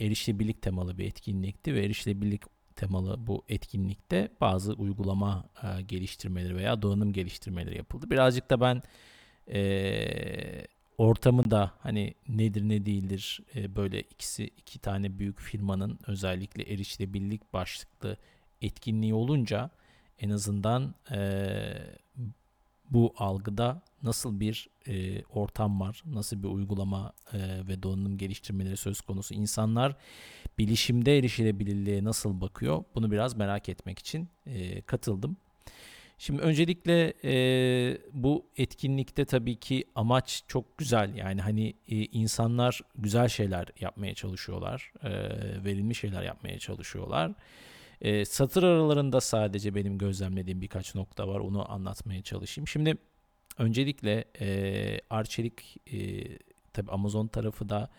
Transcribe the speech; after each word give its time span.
erişilebilirlik 0.00 0.62
temalı 0.62 0.98
bir 0.98 1.04
etkinlikti 1.04 1.74
ve 1.74 1.84
erişilebilirlik 1.84 2.42
temalı 2.76 3.26
bu 3.26 3.44
etkinlikte 3.48 4.28
bazı 4.40 4.72
uygulama 4.72 5.44
e, 5.62 5.82
geliştirmeleri 5.82 6.56
veya 6.56 6.82
donanım 6.82 7.12
geliştirmeleri 7.12 7.76
yapıldı. 7.76 8.10
Birazcık 8.10 8.50
da 8.50 8.60
ben 8.60 8.82
e, 9.52 10.66
ortamı 10.98 11.50
da 11.50 11.72
hani 11.78 12.14
nedir 12.28 12.62
ne 12.68 12.86
değildir 12.86 13.40
e, 13.54 13.76
böyle 13.76 14.00
ikisi 14.00 14.44
iki 14.44 14.78
tane 14.78 15.18
büyük 15.18 15.40
firmanın 15.40 15.98
özellikle 16.06 16.62
erişilebilirlik 16.62 17.52
başlıklı 17.52 18.16
etkinliği 18.62 19.14
olunca 19.14 19.70
en 20.20 20.30
azından 20.30 20.94
e, 21.10 21.18
bu 22.90 23.14
algıda 23.16 23.82
nasıl 24.02 24.40
bir 24.40 24.68
e, 24.86 25.22
ortam 25.24 25.80
var, 25.80 26.02
nasıl 26.06 26.42
bir 26.42 26.48
uygulama 26.48 27.12
e, 27.32 27.38
ve 27.68 27.82
donanım 27.82 28.18
geliştirmeleri 28.18 28.76
söz 28.76 29.00
konusu. 29.00 29.34
İnsanlar 29.34 29.96
bilişimde 30.58 31.18
erişilebilirliğe 31.18 32.04
nasıl 32.04 32.40
bakıyor 32.40 32.84
bunu 32.94 33.10
biraz 33.10 33.36
merak 33.36 33.68
etmek 33.68 33.98
için 33.98 34.28
e, 34.46 34.80
katıldım. 34.80 35.36
Şimdi 36.18 36.42
öncelikle 36.42 37.12
e, 37.24 37.98
bu 38.12 38.46
etkinlikte 38.56 39.24
tabii 39.24 39.56
ki 39.56 39.84
amaç 39.94 40.42
çok 40.48 40.78
güzel. 40.78 41.14
Yani 41.14 41.40
hani 41.40 41.74
e, 41.88 41.96
insanlar 41.96 42.80
güzel 42.98 43.28
şeyler 43.28 43.68
yapmaya 43.80 44.14
çalışıyorlar, 44.14 44.92
e, 45.02 45.10
verimli 45.64 45.94
şeyler 45.94 46.22
yapmaya 46.22 46.58
çalışıyorlar. 46.58 47.32
Satır 48.24 48.62
aralarında 48.62 49.20
sadece 49.20 49.74
benim 49.74 49.98
gözlemlediğim 49.98 50.60
birkaç 50.60 50.94
nokta 50.94 51.28
var. 51.28 51.40
Onu 51.40 51.72
anlatmaya 51.72 52.22
çalışayım. 52.22 52.68
Şimdi 52.68 52.96
öncelikle 53.58 54.24
e, 54.40 55.00
Arçelik 55.10 55.76
e, 55.92 56.24
tabi 56.72 56.90
Amazon 56.90 57.26
tarafı 57.26 57.68
da 57.68 57.90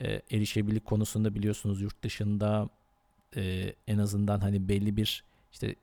e, 0.00 0.22
erişebilirlik 0.30 0.84
konusunda 0.84 1.34
biliyorsunuz 1.34 1.80
yurt 1.80 2.02
dışında 2.02 2.68
e, 3.36 3.74
en 3.86 3.98
azından 3.98 4.40
hani 4.40 4.68
belli 4.68 4.96
bir 4.96 5.24
işte 5.52 5.74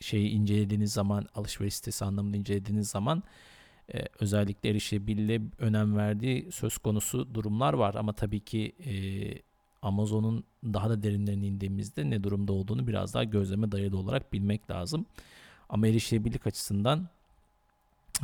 şeyi 0.00 0.30
incelediğiniz 0.30 0.92
zaman 0.92 1.26
alışveriş 1.34 1.74
sitesi 1.74 2.04
anlamında 2.04 2.36
incelediğiniz 2.36 2.88
zaman 2.88 3.22
e, 3.94 4.04
özellikle 4.20 4.68
erişebilirliğe 4.70 5.40
önem 5.58 5.96
verdiği 5.96 6.52
söz 6.52 6.78
konusu 6.78 7.34
durumlar 7.34 7.72
var 7.72 7.94
ama 7.94 8.12
tabii 8.12 8.40
ki 8.40 8.72
e, 8.86 8.92
Amazon'un 9.82 10.44
daha 10.64 10.90
da 10.90 11.02
derinlerine 11.02 11.46
indiğimizde 11.46 12.10
ne 12.10 12.24
durumda 12.24 12.52
olduğunu 12.52 12.86
biraz 12.86 13.14
daha 13.14 13.24
gözleme 13.24 13.72
dayalı 13.72 13.98
olarak 13.98 14.32
bilmek 14.32 14.70
lazım. 14.70 15.06
Ama 15.68 15.88
erişilebilirlik 15.88 16.46
açısından 16.46 17.08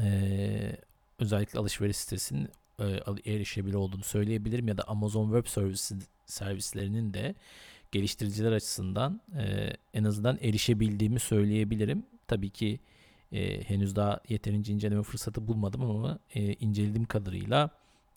e, 0.03 0.77
özellikle 1.19 1.59
alışveriş 1.59 1.97
sitesinin 1.97 2.49
e, 2.79 2.85
erişebilir 3.27 3.75
olduğunu 3.75 4.05
söyleyebilirim 4.05 4.69
ya 4.69 4.79
da 4.79 4.83
Amazon 4.89 5.25
Web 5.25 5.47
Services 5.47 5.93
servislerinin 6.27 7.15
de 7.15 7.35
geliştiriciler 7.93 8.53
açısından 8.53 9.21
e, 9.39 9.73
en 9.95 10.05
azından 10.05 10.39
erişebildiğimi 10.41 11.21
söyleyebilirim. 11.21 12.07
Tabii 12.27 12.51
ki 12.51 12.81
e, 13.33 13.65
henüz 13.65 13.97
daha 13.97 14.21
yeterince 14.29 14.73
inceleme 14.73 15.03
fırsatı 15.03 15.49
bulmadım 15.49 15.83
ama 15.83 16.19
e, 16.35 16.55
incelediğim 16.55 17.05
kadarıyla 17.05 17.71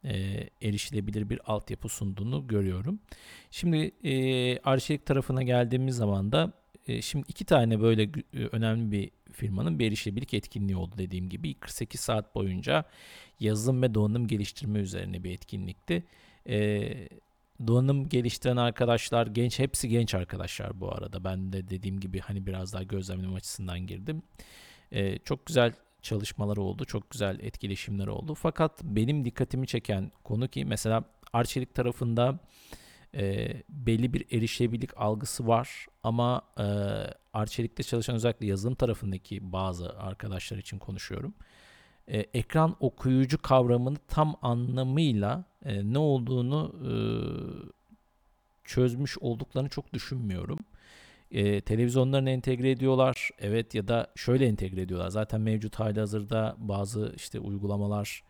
e, 0.04 0.50
erişilebilir 0.62 1.30
bir 1.30 1.40
altyapı 1.46 1.90
sunduğunu 1.90 2.48
görüyorum. 2.48 3.00
Şimdi 3.52 3.92
e, 4.04 4.60
arşivlik 4.60 5.06
tarafına 5.06 5.44
geldiğimiz 5.44 5.96
zaman 5.96 6.32
da 6.32 6.54
e, 6.88 7.02
şimdi 7.02 7.26
iki 7.28 7.46
tane 7.46 7.82
böyle 7.82 8.04
e, 8.04 8.46
önemli 8.52 8.92
bir 8.92 9.12
firmanın 9.32 9.80
bir 9.80 9.88
erişilebilirlik 9.88 10.34
etkinliği 10.34 10.78
oldu 10.78 10.96
dediğim 10.98 11.30
gibi 11.30 11.54
48 11.54 12.02
saat 12.02 12.36
boyunca 12.36 12.86
yazılım 13.40 13.82
ve 13.82 13.94
donanım 13.94 14.28
geliştirme 14.28 14.80
üzerine 14.80 15.24
bir 15.24 15.32
etkinlikti. 15.32 16.04
E, 16.50 16.90
donanım 17.68 18.10
geliştiren 18.10 18.58
arkadaşlar 18.58 19.28
genç 19.28 19.60
hepsi 19.60 19.90
genç 19.90 20.16
arkadaşlar 20.16 20.80
bu 20.80 20.94
arada 20.94 21.24
ben 21.24 21.54
de 21.54 21.70
dediğim 21.70 22.00
gibi 22.00 22.20
hani 22.20 22.46
biraz 22.46 22.74
daha 22.74 22.84
gözlemleme 22.84 23.36
açısından 23.36 23.80
girdim. 23.80 24.22
E, 24.92 25.18
çok 25.18 25.46
güzel 25.46 25.74
çalışmaları 26.08 26.62
oldu. 26.62 26.86
Çok 26.86 27.10
güzel 27.12 27.40
etkileşimler 27.40 28.08
oldu. 28.08 28.34
Fakat 28.34 28.84
benim 28.84 29.26
dikkatimi 29.26 29.68
çeken 29.68 30.12
konu 30.24 30.48
ki 30.48 30.66
mesela 30.66 31.04
Arçelik 31.34 31.76
tarafında 31.76 32.40
e, 33.16 33.54
belli 33.70 34.14
bir 34.14 34.26
erişebilirlik 34.32 34.98
algısı 34.98 35.48
var 35.48 35.86
ama 36.04 36.42
e, 36.58 36.64
Arçelik'te 37.34 37.84
çalışan 37.84 38.16
özellikle 38.16 38.46
yazılım 38.46 38.76
tarafındaki 38.76 39.52
bazı 39.52 40.00
arkadaşlar 40.00 40.58
için 40.58 40.80
konuşuyorum. 40.80 41.34
E, 42.08 42.20
ekran 42.20 42.76
okuyucu 42.80 43.42
kavramını 43.42 43.98
tam 44.08 44.36
anlamıyla 44.42 45.44
e, 45.66 45.94
ne 45.94 45.98
olduğunu 45.98 46.76
e, 46.88 46.92
çözmüş 48.64 49.18
olduklarını 49.18 49.70
çok 49.70 49.94
düşünmüyorum 49.94 50.60
e, 51.32 51.62
televizyonlarını 51.62 52.30
entegre 52.30 52.72
ediyorlar. 52.72 53.30
Evet 53.40 53.76
ya 53.76 53.88
da 53.88 54.08
şöyle 54.16 54.46
entegre 54.46 54.82
ediyorlar. 54.82 55.10
Zaten 55.10 55.42
mevcut 55.42 55.76
hali 55.76 56.00
hazırda 56.00 56.56
bazı 56.58 57.14
işte 57.16 57.40
uygulamalar 57.40 58.24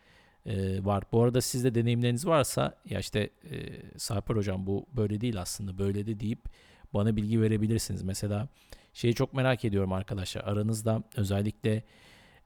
e, 0.46 0.86
var. 0.86 1.04
Bu 1.12 1.24
arada 1.24 1.42
sizde 1.42 1.76
deneyimleriniz 1.76 2.28
varsa 2.28 2.76
ya 2.90 3.00
işte 3.00 3.20
e, 3.20 3.56
Sarper 3.98 4.36
hocam 4.36 4.68
bu 4.68 4.86
böyle 4.96 5.22
değil 5.22 5.42
aslında 5.42 5.78
böyle 5.78 6.06
de 6.06 6.20
deyip 6.20 6.46
bana 6.94 7.16
bilgi 7.16 7.42
verebilirsiniz. 7.42 8.04
Mesela 8.04 8.48
şeyi 8.94 9.14
çok 9.14 9.34
merak 9.34 9.66
ediyorum 9.66 9.94
arkadaşlar. 9.94 10.44
Aranızda 10.44 11.04
özellikle 11.16 11.84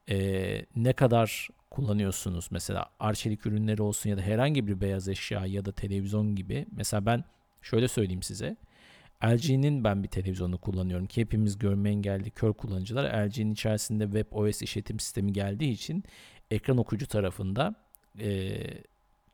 e, 0.09 0.65
ne 0.75 0.93
kadar 0.93 1.49
kullanıyorsunuz? 1.69 2.47
Mesela 2.51 2.85
arçelik 2.99 3.45
ürünleri 3.45 3.81
olsun 3.81 4.09
ya 4.09 4.17
da 4.17 4.21
herhangi 4.21 4.67
bir 4.67 4.81
beyaz 4.81 5.07
eşya 5.07 5.45
ya 5.45 5.65
da 5.65 5.71
televizyon 5.71 6.35
gibi. 6.35 6.65
Mesela 6.71 7.05
ben 7.05 7.23
şöyle 7.61 7.87
söyleyeyim 7.87 8.23
size. 8.23 8.57
LG'nin 9.25 9.83
ben 9.83 10.03
bir 10.03 10.07
televizyonu 10.07 10.57
kullanıyorum 10.57 11.05
ki 11.05 11.21
hepimiz 11.21 11.57
görme 11.57 11.89
engelli 11.89 12.31
kör 12.31 12.53
kullanıcılar 12.53 13.27
LG'nin 13.27 13.53
içerisinde 13.53 14.03
web 14.03 14.25
OS 14.31 14.61
işletim 14.61 14.99
sistemi 14.99 15.33
geldiği 15.33 15.71
için 15.71 16.03
ekran 16.51 16.77
okuyucu 16.77 17.07
tarafında 17.07 17.75
e, 18.19 18.57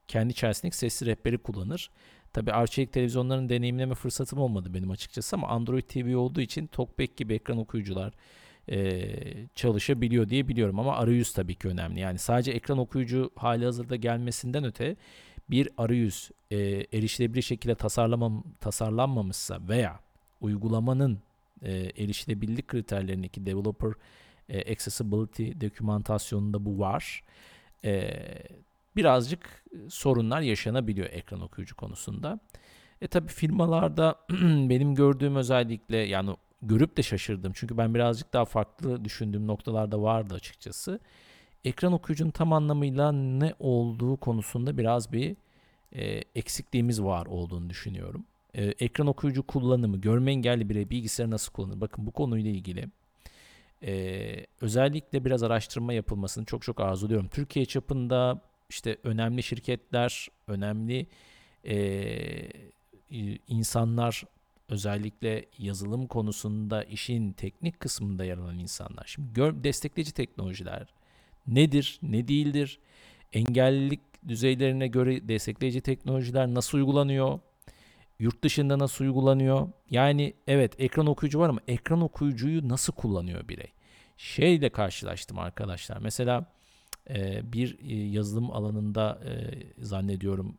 kendi 0.07 0.31
içerisindeki 0.31 0.77
sesli 0.77 1.05
rehberi 1.05 1.37
kullanır. 1.37 1.89
Tabi 2.33 2.51
Arçelik 2.51 2.93
televizyonların 2.93 3.49
deneyimleme 3.49 3.95
fırsatım 3.95 4.39
olmadı 4.39 4.73
benim 4.73 4.91
açıkçası 4.91 5.35
ama 5.35 5.47
Android 5.47 5.83
TV 5.83 6.17
olduğu 6.17 6.41
için 6.41 6.67
TalkBack 6.67 7.17
gibi 7.17 7.33
ekran 7.33 7.57
okuyucular 7.57 8.13
e, 8.69 9.07
çalışabiliyor 9.55 10.29
diye 10.29 10.47
biliyorum 10.47 10.79
ama 10.79 10.95
arayüz 10.97 11.33
tabii 11.33 11.55
ki 11.55 11.67
önemli. 11.67 11.99
Yani 11.99 12.17
sadece 12.17 12.51
ekran 12.51 12.77
okuyucu 12.77 13.31
hali 13.35 13.65
hazırda 13.65 13.95
gelmesinden 13.95 14.63
öte 14.63 14.95
bir 15.49 15.69
arayüz 15.77 16.31
e, 16.51 16.57
erişilebilir 16.93 17.41
şekilde 17.41 17.75
tasarlamam, 17.75 18.43
tasarlanmamışsa 18.59 19.59
veya 19.67 19.99
uygulamanın 20.41 21.19
e, 21.61 21.71
erişilebilirlik 21.77 22.67
kriterlerindeki 22.67 23.45
developer 23.45 23.91
E, 24.49 24.71
accessibility 24.71 25.51
dokümantasyonunda 25.61 26.65
bu 26.65 26.79
var. 26.79 27.23
E, 27.85 28.23
birazcık 28.95 29.63
sorunlar 29.89 30.41
yaşanabiliyor 30.41 31.09
ekran 31.11 31.41
okuyucu 31.41 31.75
konusunda. 31.75 32.39
E 33.01 33.07
tabi 33.07 33.27
firmalarda 33.27 34.15
benim 34.69 34.95
gördüğüm 34.95 35.35
özellikle 35.35 35.97
yani 35.97 36.35
görüp 36.61 36.97
de 36.97 37.03
şaşırdım. 37.03 37.51
Çünkü 37.55 37.77
ben 37.77 37.93
birazcık 37.93 38.33
daha 38.33 38.45
farklı 38.45 39.05
düşündüğüm 39.05 39.47
noktalarda 39.47 40.01
vardı 40.01 40.33
açıkçası. 40.33 40.99
Ekran 41.67 41.93
okuyucunun 41.93 42.31
tam 42.31 42.53
anlamıyla 42.53 43.11
ne 43.11 43.53
olduğu 43.59 44.17
konusunda 44.17 44.77
biraz 44.77 45.13
bir 45.13 45.35
e, 45.93 46.21
eksikliğimiz 46.35 47.03
var 47.03 47.25
olduğunu 47.25 47.69
düşünüyorum. 47.69 48.25
E, 48.53 48.65
ekran 48.65 49.07
okuyucu 49.07 49.43
kullanımı, 49.43 49.97
görme 49.97 50.31
engelli 50.31 50.69
birey 50.69 50.89
bilgisayarı 50.89 51.31
nasıl 51.31 51.51
kullanır? 51.51 51.81
Bakın 51.81 52.05
bu 52.05 52.11
konuyla 52.11 52.51
ilgili 52.51 52.87
e, 53.83 54.45
özellikle 54.61 55.25
biraz 55.25 55.43
araştırma 55.43 55.93
yapılmasını 55.93 56.45
çok 56.45 56.61
çok 56.61 56.79
arzuluyorum. 56.79 57.27
Türkiye 57.27 57.65
çapında 57.65 58.41
işte 58.69 58.97
önemli 59.03 59.43
şirketler, 59.43 60.27
önemli 60.47 61.07
e, 61.65 62.49
insanlar 63.47 64.23
özellikle 64.69 65.45
yazılım 65.57 66.07
konusunda 66.07 66.83
işin 66.83 67.31
teknik 67.31 67.79
kısmında 67.79 68.25
yer 68.25 68.37
alan 68.37 68.59
insanlar. 68.59 69.03
Şimdi 69.07 69.33
gör, 69.33 69.63
destekleyici 69.63 70.13
teknolojiler 70.13 70.87
nedir, 71.47 71.99
ne 72.01 72.27
değildir? 72.27 72.79
Engellilik 73.33 73.99
düzeylerine 74.27 74.87
göre 74.87 75.27
destekleyici 75.27 75.81
teknolojiler 75.81 76.47
nasıl 76.47 76.77
uygulanıyor? 76.77 77.39
Yurt 78.19 78.43
dışında 78.43 78.79
nasıl 78.79 79.05
uygulanıyor? 79.05 79.67
Yani 79.89 80.33
evet 80.47 80.73
ekran 80.79 81.07
okuyucu 81.07 81.39
var 81.39 81.49
ama 81.49 81.59
ekran 81.67 82.01
okuyucuyu 82.01 82.69
nasıl 82.69 82.93
kullanıyor 82.93 83.47
birey? 83.47 83.71
Şeyle 84.17 84.69
karşılaştım 84.69 85.39
arkadaşlar. 85.39 85.97
Mesela 85.97 86.45
e, 87.09 87.53
bir 87.53 87.77
e, 87.89 87.95
yazılım 87.95 88.51
alanında 88.51 89.19
e, 89.25 89.33
zannediyorum 89.85 90.57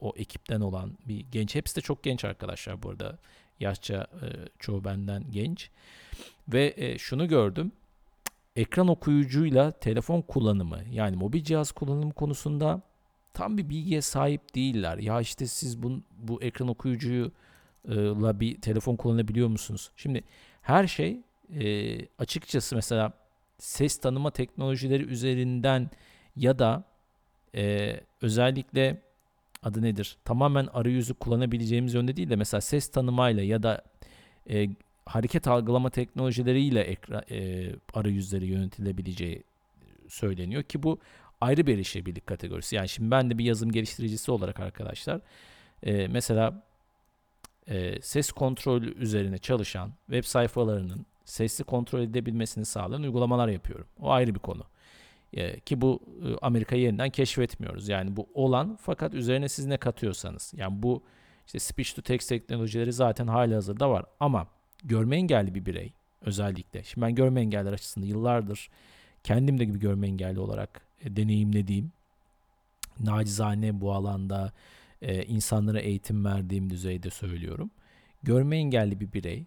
o 0.00 0.12
ekipten 0.16 0.60
olan 0.60 0.98
bir 1.08 1.20
genç. 1.32 1.54
Hepsi 1.54 1.76
de 1.76 1.80
çok 1.80 2.02
genç 2.02 2.24
arkadaşlar 2.24 2.82
bu 2.82 2.90
arada. 2.90 3.18
Yaşça 3.60 4.06
çoğu 4.58 4.84
benden 4.84 5.30
genç. 5.30 5.70
Ve 6.48 6.96
şunu 6.98 7.28
gördüm. 7.28 7.72
Ekran 8.58 8.88
okuyucuyla 8.88 9.70
telefon 9.72 10.22
kullanımı 10.22 10.78
yani 10.90 11.16
mobil 11.16 11.44
cihaz 11.44 11.72
kullanımı 11.72 12.12
konusunda 12.12 12.82
tam 13.34 13.58
bir 13.58 13.68
bilgiye 13.68 14.02
sahip 14.02 14.54
değiller. 14.54 14.98
Ya 14.98 15.20
işte 15.20 15.46
siz 15.46 15.82
bu, 15.82 16.00
bu 16.18 16.42
ekran 16.42 16.68
okuyucuyla 16.68 18.40
bir 18.40 18.60
telefon 18.60 18.96
kullanabiliyor 18.96 19.48
musunuz? 19.48 19.90
Şimdi 19.96 20.24
her 20.62 20.86
şey 20.86 21.20
e, 21.54 21.98
açıkçası 22.18 22.76
mesela 22.76 23.12
ses 23.58 23.98
tanıma 23.98 24.30
teknolojileri 24.30 25.02
üzerinden 25.02 25.90
ya 26.36 26.58
da 26.58 26.84
e, 27.54 27.94
özellikle 28.22 29.02
adı 29.62 29.82
nedir? 29.82 30.16
Tamamen 30.24 30.68
arayüzü 30.72 31.14
kullanabileceğimiz 31.14 31.94
yönde 31.94 32.16
değil 32.16 32.30
de 32.30 32.36
mesela 32.36 32.60
ses 32.60 32.88
tanımayla 32.88 33.42
ya 33.42 33.62
da 33.62 33.84
e, 34.50 34.68
hareket 35.08 35.48
algılama 35.48 35.90
teknolojileriyle 35.90 36.80
ekra, 36.80 37.24
e, 37.30 37.70
arayüzleri 37.94 38.46
yönetilebileceği 38.46 39.42
söyleniyor 40.08 40.62
ki 40.62 40.82
bu 40.82 40.98
ayrı 41.40 41.66
bir 41.66 41.74
erişebilirlik 41.74 42.26
kategorisi. 42.26 42.76
Yani 42.76 42.88
şimdi 42.88 43.10
ben 43.10 43.30
de 43.30 43.38
bir 43.38 43.44
yazılım 43.44 43.72
geliştiricisi 43.72 44.30
olarak 44.30 44.60
arkadaşlar 44.60 45.20
e, 45.82 46.08
mesela 46.08 46.62
e, 47.68 48.02
ses 48.02 48.32
kontrolü 48.32 48.94
üzerine 48.94 49.38
çalışan 49.38 49.92
web 50.06 50.24
sayfalarının 50.24 51.06
sesli 51.24 51.64
kontrol 51.64 52.00
edebilmesini 52.00 52.64
sağlayan 52.64 53.02
uygulamalar 53.02 53.48
yapıyorum. 53.48 53.86
O 54.00 54.10
ayrı 54.10 54.34
bir 54.34 54.40
konu. 54.40 54.64
E, 55.32 55.60
ki 55.60 55.80
bu 55.80 56.00
e, 56.24 56.38
Amerika'yı 56.42 56.82
yeniden 56.82 57.10
keşfetmiyoruz. 57.10 57.88
Yani 57.88 58.16
bu 58.16 58.28
olan 58.34 58.78
fakat 58.82 59.14
üzerine 59.14 59.48
siz 59.48 59.66
ne 59.66 59.76
katıyorsanız. 59.76 60.52
Yani 60.56 60.82
bu 60.82 61.02
işte 61.46 61.58
speech 61.58 61.94
to 61.94 62.02
text 62.02 62.28
teknolojileri 62.28 62.92
zaten 62.92 63.26
hali 63.26 63.54
hazırda 63.54 63.90
var. 63.90 64.04
Ama 64.20 64.46
görme 64.84 65.16
engelli 65.16 65.54
bir 65.54 65.66
birey 65.66 65.92
özellikle. 66.20 66.82
Şimdi 66.82 67.06
ben 67.06 67.14
görme 67.14 67.40
engelliler 67.40 67.72
açısından 67.72 68.06
yıllardır 68.06 68.68
kendim 69.24 69.58
de 69.58 69.64
gibi 69.64 69.78
görme 69.78 70.06
engelli 70.06 70.40
olarak 70.40 70.80
e, 71.04 71.16
deneyimlediğim 71.16 71.92
nacizane 73.00 73.80
bu 73.80 73.92
alanda 73.92 74.52
e, 75.02 75.24
insanlara 75.24 75.80
eğitim 75.80 76.24
verdiğim 76.24 76.70
düzeyde 76.70 77.10
söylüyorum. 77.10 77.70
Görme 78.22 78.56
engelli 78.56 79.00
bir 79.00 79.12
birey 79.12 79.44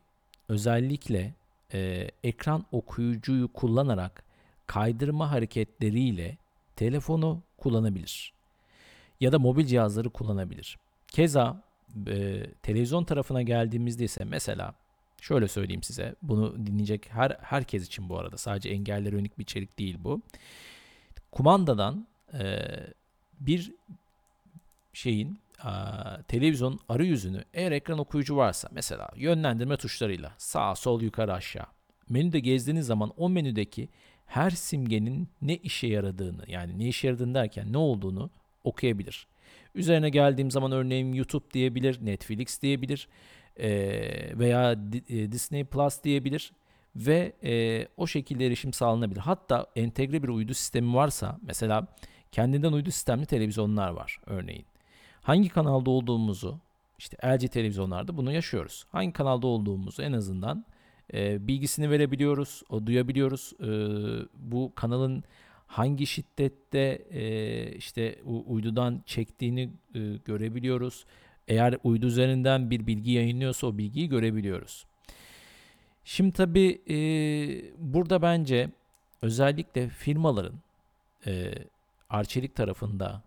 özellikle 0.49 1.33
e, 1.73 2.11
ekran 2.23 2.65
okuyucuyu 2.71 3.47
kullanarak 3.47 4.23
kaydırma 4.67 5.31
hareketleriyle 5.31 6.37
telefonu 6.75 7.41
kullanabilir. 7.57 8.33
Ya 9.19 9.31
da 9.31 9.39
mobil 9.39 9.65
cihazları 9.65 10.09
kullanabilir. 10.09 10.77
Keza 11.07 11.63
e, 12.07 12.45
televizyon 12.61 13.03
tarafına 13.03 13.41
geldiğimizde 13.41 14.03
ise 14.03 14.25
mesela 14.25 14.73
şöyle 15.21 15.47
söyleyeyim 15.47 15.83
size 15.83 16.15
bunu 16.21 16.65
dinleyecek 16.65 17.09
her 17.09 17.37
herkes 17.41 17.87
için 17.87 18.09
bu 18.09 18.19
arada 18.19 18.37
sadece 18.37 18.69
engellere 18.69 19.15
yönelik 19.15 19.37
bir 19.37 19.43
içerik 19.43 19.79
değil 19.79 19.97
bu. 19.99 20.21
Kumandadan 21.31 22.07
e, 22.33 22.59
bir 23.39 23.71
şeyin 24.93 25.39
televizyon 26.27 26.79
arayüzünü 26.89 27.43
eğer 27.53 27.71
ekran 27.71 27.99
okuyucu 27.99 28.37
varsa 28.37 28.69
mesela 28.71 29.09
yönlendirme 29.15 29.77
tuşlarıyla 29.77 30.33
sağ 30.37 30.75
sol 30.75 31.01
yukarı 31.01 31.33
aşağı 31.33 31.65
menüde 32.09 32.39
gezdiğiniz 32.39 32.85
zaman 32.85 33.13
o 33.17 33.29
menüdeki 33.29 33.89
her 34.25 34.49
simgenin 34.49 35.29
ne 35.41 35.55
işe 35.55 35.87
yaradığını 35.87 36.43
yani 36.47 36.79
ne 36.79 36.87
işe 36.87 37.07
yaradığını 37.07 37.33
derken 37.33 37.73
ne 37.73 37.77
olduğunu 37.77 38.29
okuyabilir. 38.63 39.27
Üzerine 39.75 40.09
geldiğim 40.09 40.51
zaman 40.51 40.71
örneğin 40.71 41.13
YouTube 41.13 41.45
diyebilir, 41.53 42.05
Netflix 42.05 42.61
diyebilir 42.61 43.07
e, 43.59 43.69
veya 44.39 44.71
e, 45.09 45.31
Disney 45.31 45.63
Plus 45.63 46.03
diyebilir 46.03 46.51
ve 46.95 47.33
e, 47.43 47.87
o 47.97 48.07
şekilde 48.07 48.47
erişim 48.47 48.73
sağlanabilir. 48.73 49.19
Hatta 49.19 49.65
entegre 49.75 50.23
bir 50.23 50.29
uydu 50.29 50.53
sistemi 50.53 50.93
varsa 50.93 51.39
mesela 51.41 51.87
kendinden 52.31 52.71
uydu 52.71 52.91
sistemli 52.91 53.25
televizyonlar 53.25 53.89
var 53.89 54.19
örneğin. 54.25 54.65
Hangi 55.21 55.49
kanalda 55.49 55.89
olduğumuzu 55.89 56.59
işte 56.99 57.17
LG 57.25 57.51
televizyonlarda 57.51 58.17
bunu 58.17 58.31
yaşıyoruz. 58.31 58.85
Hangi 58.91 59.11
kanalda 59.13 59.47
olduğumuzu 59.47 60.01
en 60.01 60.13
azından 60.13 60.65
e, 61.13 61.47
bilgisini 61.47 61.89
verebiliyoruz, 61.89 62.63
o 62.69 62.87
duyabiliyoruz. 62.87 63.53
E, 63.59 63.67
bu 64.33 64.71
kanalın 64.75 65.23
hangi 65.67 66.07
şiddette 66.07 67.05
e, 67.11 67.75
işte 67.75 68.19
uydudan 68.23 69.03
çektiğini 69.05 69.69
e, 69.95 69.99
görebiliyoruz. 70.25 71.05
Eğer 71.47 71.77
uydu 71.83 72.05
üzerinden 72.05 72.69
bir 72.69 72.87
bilgi 72.87 73.11
yayınlıyorsa 73.11 73.67
o 73.67 73.77
bilgiyi 73.77 74.09
görebiliyoruz. 74.09 74.85
Şimdi 76.03 76.31
tabii 76.31 76.81
e, 76.89 76.95
burada 77.77 78.21
bence 78.21 78.69
özellikle 79.21 79.89
firmaların 79.89 80.59
e, 81.27 81.53
arçelik 82.09 82.55
tarafında 82.55 83.21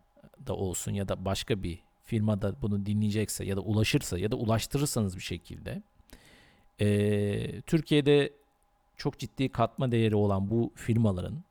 da 0.46 0.56
olsun 0.56 0.92
ya 0.92 1.08
da 1.08 1.24
başka 1.24 1.62
bir 1.62 1.78
firmada 2.04 2.54
bunu 2.62 2.86
dinleyecekse 2.86 3.44
ya 3.44 3.56
da 3.56 3.60
ulaşırsa 3.60 4.18
ya 4.18 4.30
da 4.30 4.36
ulaştırırsanız 4.36 5.16
bir 5.16 5.22
şekilde 5.22 5.82
e, 6.80 7.60
Türkiye'de 7.60 8.32
çok 8.96 9.18
ciddi 9.18 9.48
katma 9.48 9.92
değeri 9.92 10.16
olan 10.16 10.50
bu 10.50 10.72
firmaların 10.74 11.44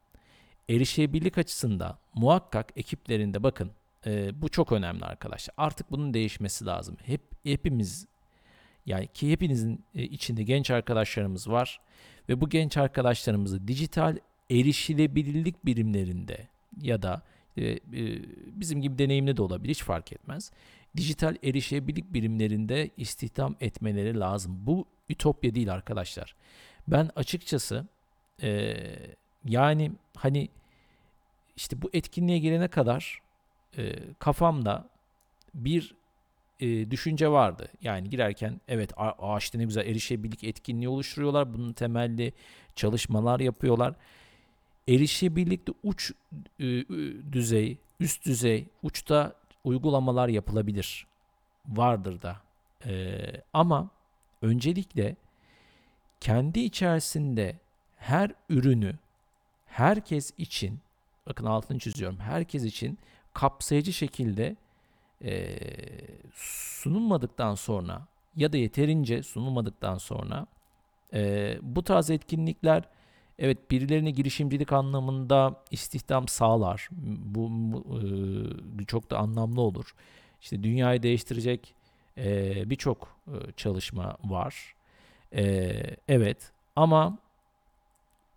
erişebilirlik 0.70 1.38
açısından 1.38 1.98
muhakkak 2.14 2.74
ekiplerinde 2.76 3.44
bakın 3.44 3.72
e, 4.06 4.42
bu 4.42 4.50
çok 4.50 4.72
önemli 4.72 5.06
arkadaşlar. 5.06 5.54
Artık 5.58 5.92
bunun 5.92 6.14
değişmesi 6.14 6.66
lazım. 6.66 6.98
Hep 7.06 7.22
hepimiz 7.44 8.08
yani 8.86 9.08
ki 9.08 9.32
hepinizin 9.32 9.84
e, 9.96 10.04
içinde 10.04 10.44
genç 10.44 10.72
arkadaşlarımız 10.72 11.50
var 11.50 11.82
ve 12.30 12.42
bu 12.42 12.50
genç 12.50 12.78
arkadaşlarımızı 12.78 13.68
dijital 13.68 14.18
erişilebilirlik 14.52 15.66
birimlerinde 15.66 16.48
ya 16.82 17.02
da 17.02 17.22
e, 17.58 17.66
e, 17.66 17.80
bizim 18.46 18.82
gibi 18.82 18.98
deneyimli 18.98 19.38
de 19.38 19.42
olabilir 19.42 19.70
hiç 19.70 19.84
fark 19.84 20.14
etmez. 20.14 20.52
Dijital 20.98 21.36
erişebilirlik 21.44 22.14
birimlerinde 22.14 22.90
istihdam 22.98 23.56
etmeleri 23.62 24.20
lazım. 24.20 24.60
Bu 24.60 24.86
ütopya 25.10 25.56
değil 25.56 25.74
arkadaşlar. 25.74 26.36
Ben 26.88 27.10
açıkçası 27.16 27.88
e, 28.44 28.76
yani 29.46 29.92
hani 30.18 30.50
işte 31.56 31.82
bu 31.82 31.90
etkinliğe 31.94 32.40
gelene 32.40 32.68
kadar 32.68 33.23
e, 33.78 33.96
kafamda 34.20 34.90
bir 35.54 35.96
e, 36.60 36.92
düşünce 36.92 37.30
vardı. 37.30 37.68
Yani 37.82 38.10
girerken 38.10 38.62
evet 38.68 38.92
ağaçta 38.98 39.58
ne 39.58 39.64
güzel 39.64 39.88
erişebilirlik 39.88 40.44
etkinliği 40.44 40.90
oluşturuyorlar. 40.90 41.54
Bunun 41.54 41.74
temelli 41.74 42.34
çalışmalar 42.76 43.40
yapıyorlar. 43.40 43.96
Erişebilirlikte 44.88 45.72
uç 45.84 46.12
e, 46.60 46.64
düzey, 47.32 47.78
üst 48.00 48.26
düzey, 48.26 48.68
uçta 48.84 49.34
uygulamalar 49.64 50.28
yapılabilir. 50.28 51.08
Vardır 51.68 52.22
da. 52.22 52.38
E, 52.86 53.22
ama 53.54 53.90
öncelikle 54.42 55.16
kendi 56.20 56.60
içerisinde 56.60 57.56
her 57.98 58.32
ürünü 58.50 58.96
herkes 59.66 60.34
için 60.38 60.80
bakın 61.28 61.46
altını 61.46 61.80
çiziyorum 61.80 62.20
herkes 62.20 62.64
için 62.64 62.98
kapsayıcı 63.34 63.94
şekilde 63.94 64.56
e, 65.24 65.58
sunulmadıktan 66.34 67.56
sonra 67.56 68.08
ya 68.36 68.54
da 68.54 68.58
yeterince 68.58 69.24
sunulmadıktan 69.24 69.98
sonra 69.98 70.48
e, 71.14 71.58
bu 71.62 71.84
tarz 71.84 72.10
etkinlikler 72.10 72.84
evet 73.40 73.72
birilerine 73.72 74.12
girişimcilik 74.12 74.74
anlamında 74.74 75.64
istihdam 75.72 76.28
sağlar. 76.28 76.90
Bu, 77.26 77.52
e, 78.82 78.86
çok 78.86 79.10
da 79.10 79.18
anlamlı 79.18 79.62
olur. 79.62 79.96
İşte 80.42 80.64
dünyayı 80.64 81.04
değiştirecek 81.04 81.76
e, 82.18 82.54
birçok 82.70 83.18
e, 83.28 83.52
çalışma 83.58 84.18
var. 84.24 84.76
E, 85.36 85.74
evet 86.08 86.52
ama 86.76 87.18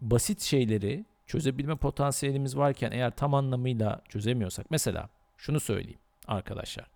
basit 0.01 0.41
şeyleri 0.43 1.05
çözebilme 1.27 1.77
potansiyelimiz 1.77 2.57
varken 2.57 2.91
eğer 2.91 3.11
tam 3.11 3.35
anlamıyla 3.35 4.01
çözemiyorsak 4.09 4.71
mesela 4.71 5.09
şunu 5.37 5.61
söyleyeyim 5.61 5.99
arkadaşlar. 6.27 6.87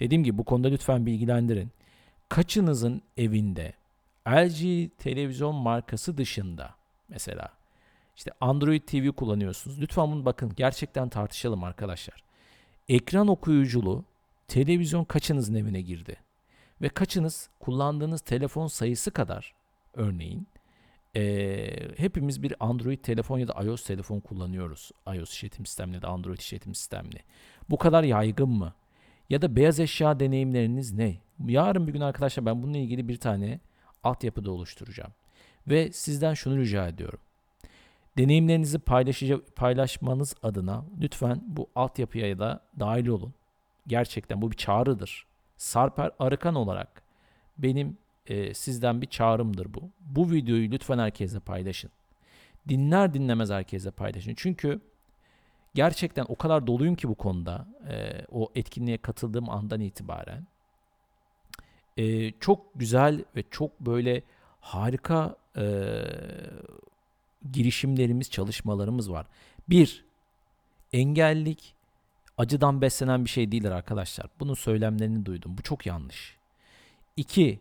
Dediğim 0.00 0.24
gibi 0.24 0.38
bu 0.38 0.44
konuda 0.44 0.68
lütfen 0.68 1.06
bilgilendirin. 1.06 1.70
Kaçınızın 2.28 3.02
evinde 3.16 3.72
LG 4.28 4.90
televizyon 4.98 5.54
markası 5.54 6.18
dışında 6.18 6.74
mesela 7.08 7.48
işte 8.16 8.30
Android 8.40 8.82
TV 8.82 9.12
kullanıyorsunuz. 9.12 9.80
Lütfen 9.80 10.12
bunu 10.12 10.24
bakın 10.24 10.52
gerçekten 10.56 11.08
tartışalım 11.08 11.64
arkadaşlar. 11.64 12.22
Ekran 12.88 13.28
okuyuculu 13.28 14.04
televizyon 14.48 15.04
kaçınızın 15.04 15.54
evine 15.54 15.80
girdi? 15.80 16.16
Ve 16.82 16.88
kaçınız 16.88 17.50
kullandığınız 17.60 18.20
telefon 18.20 18.66
sayısı 18.66 19.10
kadar 19.10 19.54
örneğin 19.94 20.48
e, 21.16 21.70
hepimiz 21.96 22.42
bir 22.42 22.54
Android 22.60 22.98
telefon 22.98 23.38
ya 23.38 23.48
da 23.48 23.64
iOS 23.64 23.84
telefon 23.84 24.20
kullanıyoruz. 24.20 24.90
iOS 25.14 25.32
işletim 25.32 25.66
sistemli 25.66 25.94
ya 25.94 26.02
da 26.02 26.08
Android 26.08 26.38
işletim 26.38 26.74
sistemli. 26.74 27.18
Bu 27.70 27.78
kadar 27.78 28.02
yaygın 28.02 28.48
mı? 28.48 28.74
Ya 29.30 29.42
da 29.42 29.56
beyaz 29.56 29.80
eşya 29.80 30.20
deneyimleriniz 30.20 30.92
ne? 30.92 31.18
Yarın 31.46 31.86
bir 31.86 31.92
gün 31.92 32.00
arkadaşlar 32.00 32.46
ben 32.46 32.62
bununla 32.62 32.78
ilgili 32.78 33.08
bir 33.08 33.16
tane 33.16 33.60
altyapıda 34.02 34.50
oluşturacağım. 34.50 35.12
Ve 35.66 35.92
sizden 35.92 36.34
şunu 36.34 36.58
rica 36.58 36.88
ediyorum. 36.88 37.18
Deneyimlerinizi 38.18 38.78
paylaşmanız 39.56 40.34
adına 40.42 40.84
lütfen 41.00 41.42
bu 41.46 41.70
altyapıya 41.74 42.38
da 42.38 42.60
dahil 42.80 43.06
olun. 43.06 43.34
Gerçekten 43.86 44.42
bu 44.42 44.50
bir 44.50 44.56
çağrıdır. 44.56 45.26
Sarper 45.56 46.10
Arıkan 46.18 46.54
olarak 46.54 47.02
benim 47.58 47.98
e, 48.30 48.54
sizden 48.54 49.02
bir 49.02 49.06
çağrımdır 49.06 49.74
bu. 49.74 49.90
Bu 50.00 50.30
videoyu 50.30 50.70
lütfen 50.70 50.98
herkese 50.98 51.40
paylaşın. 51.40 51.90
Dinler 52.68 53.14
dinlemez 53.14 53.50
herkese 53.50 53.90
paylaşın. 53.90 54.34
Çünkü 54.36 54.80
gerçekten 55.74 56.26
o 56.28 56.36
kadar 56.36 56.66
doluyum 56.66 56.94
ki 56.94 57.08
bu 57.08 57.14
konuda 57.14 57.66
e, 57.90 58.26
o 58.30 58.52
etkinliğe 58.54 58.98
katıldığım 58.98 59.50
andan 59.50 59.80
itibaren 59.80 60.46
e, 61.96 62.32
çok 62.32 62.66
güzel 62.74 63.24
ve 63.36 63.44
çok 63.50 63.80
böyle 63.80 64.22
harika 64.60 65.36
e, 65.56 65.64
girişimlerimiz, 67.52 68.30
çalışmalarımız 68.30 69.10
var. 69.10 69.26
Bir, 69.68 70.04
engellik 70.92 71.74
acıdan 72.38 72.80
beslenen 72.80 73.24
bir 73.24 73.30
şey 73.30 73.52
değildir 73.52 73.70
arkadaşlar. 73.70 74.26
Bunun 74.40 74.54
söylemlerini 74.54 75.26
duydum. 75.26 75.58
Bu 75.58 75.62
çok 75.62 75.86
yanlış. 75.86 76.36
İki, 77.16 77.60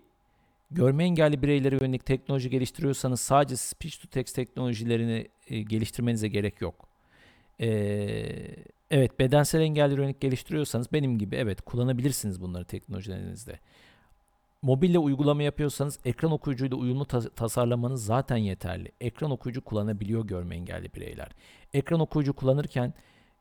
görme 0.71 1.03
engelli 1.03 1.41
bireylere 1.41 1.77
yönelik 1.81 2.05
teknoloji 2.05 2.49
geliştiriyorsanız 2.49 3.19
sadece 3.21 3.55
speech 3.55 4.01
to 4.01 4.07
text 4.07 4.35
teknolojilerini 4.35 5.27
e, 5.47 5.61
geliştirmenize 5.61 6.27
gerek 6.27 6.61
yok. 6.61 6.89
Ee, 7.61 8.55
evet 8.91 9.19
bedensel 9.19 9.61
engelli 9.61 9.93
yönelik 9.93 10.21
geliştiriyorsanız 10.21 10.93
benim 10.93 11.17
gibi 11.17 11.35
evet 11.35 11.61
kullanabilirsiniz 11.61 12.41
bunları 12.41 12.65
teknolojilerinizde. 12.65 13.59
Mobille 14.61 14.99
uygulama 14.99 15.43
yapıyorsanız 15.43 15.99
ekran 16.05 16.31
okuyucuyla 16.31 16.77
uyumlu 16.77 17.05
ta- 17.05 17.29
tasarlamanız 17.29 18.05
zaten 18.05 18.37
yeterli. 18.37 18.91
Ekran 19.01 19.31
okuyucu 19.31 19.63
kullanabiliyor 19.63 20.27
görme 20.27 20.55
engelli 20.55 20.93
bireyler. 20.93 21.29
Ekran 21.73 21.99
okuyucu 21.99 22.33
kullanırken 22.33 22.93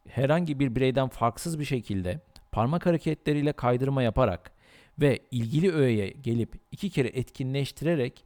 herhangi 0.08 0.60
bir 0.60 0.74
bireyden 0.74 1.08
farksız 1.08 1.58
bir 1.58 1.64
şekilde 1.64 2.20
parmak 2.52 2.86
hareketleriyle 2.86 3.52
kaydırma 3.52 4.02
yaparak 4.02 4.52
ve 5.00 5.18
ilgili 5.30 5.72
öğeye 5.72 6.08
gelip 6.08 6.60
iki 6.72 6.90
kere 6.90 7.08
etkinleştirerek 7.08 8.24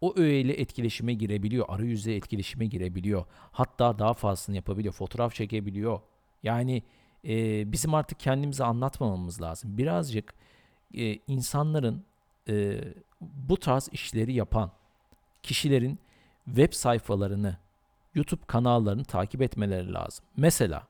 o 0.00 0.14
öğe 0.16 0.40
ile 0.40 0.52
etkileşime 0.52 1.14
girebiliyor. 1.14 1.64
Arayüzle 1.68 2.16
etkileşime 2.16 2.66
girebiliyor. 2.66 3.24
Hatta 3.52 3.98
daha 3.98 4.14
fazlasını 4.14 4.56
yapabiliyor. 4.56 4.94
Fotoğraf 4.94 5.34
çekebiliyor. 5.34 6.00
Yani 6.42 6.82
e, 7.24 7.72
bizim 7.72 7.94
artık 7.94 8.20
kendimize 8.20 8.64
anlatmamamız 8.64 9.42
lazım. 9.42 9.78
Birazcık 9.78 10.34
e, 10.94 11.14
insanların 11.14 12.04
e, 12.48 12.80
bu 13.20 13.56
tarz 13.56 13.88
işleri 13.92 14.32
yapan 14.32 14.72
kişilerin 15.42 15.98
web 16.44 16.72
sayfalarını, 16.72 17.56
YouTube 18.14 18.44
kanallarını 18.46 19.04
takip 19.04 19.42
etmeleri 19.42 19.92
lazım. 19.92 20.24
Mesela 20.36 20.86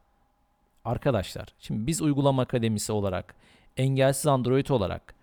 arkadaşlar 0.85 1.49
şimdi 1.59 1.87
biz 1.87 2.03
uygulama 2.03 2.43
akademisi 2.43 2.93
olarak 2.93 3.35
engelsiz 3.77 4.27
Android 4.27 4.69
olarak 4.69 5.15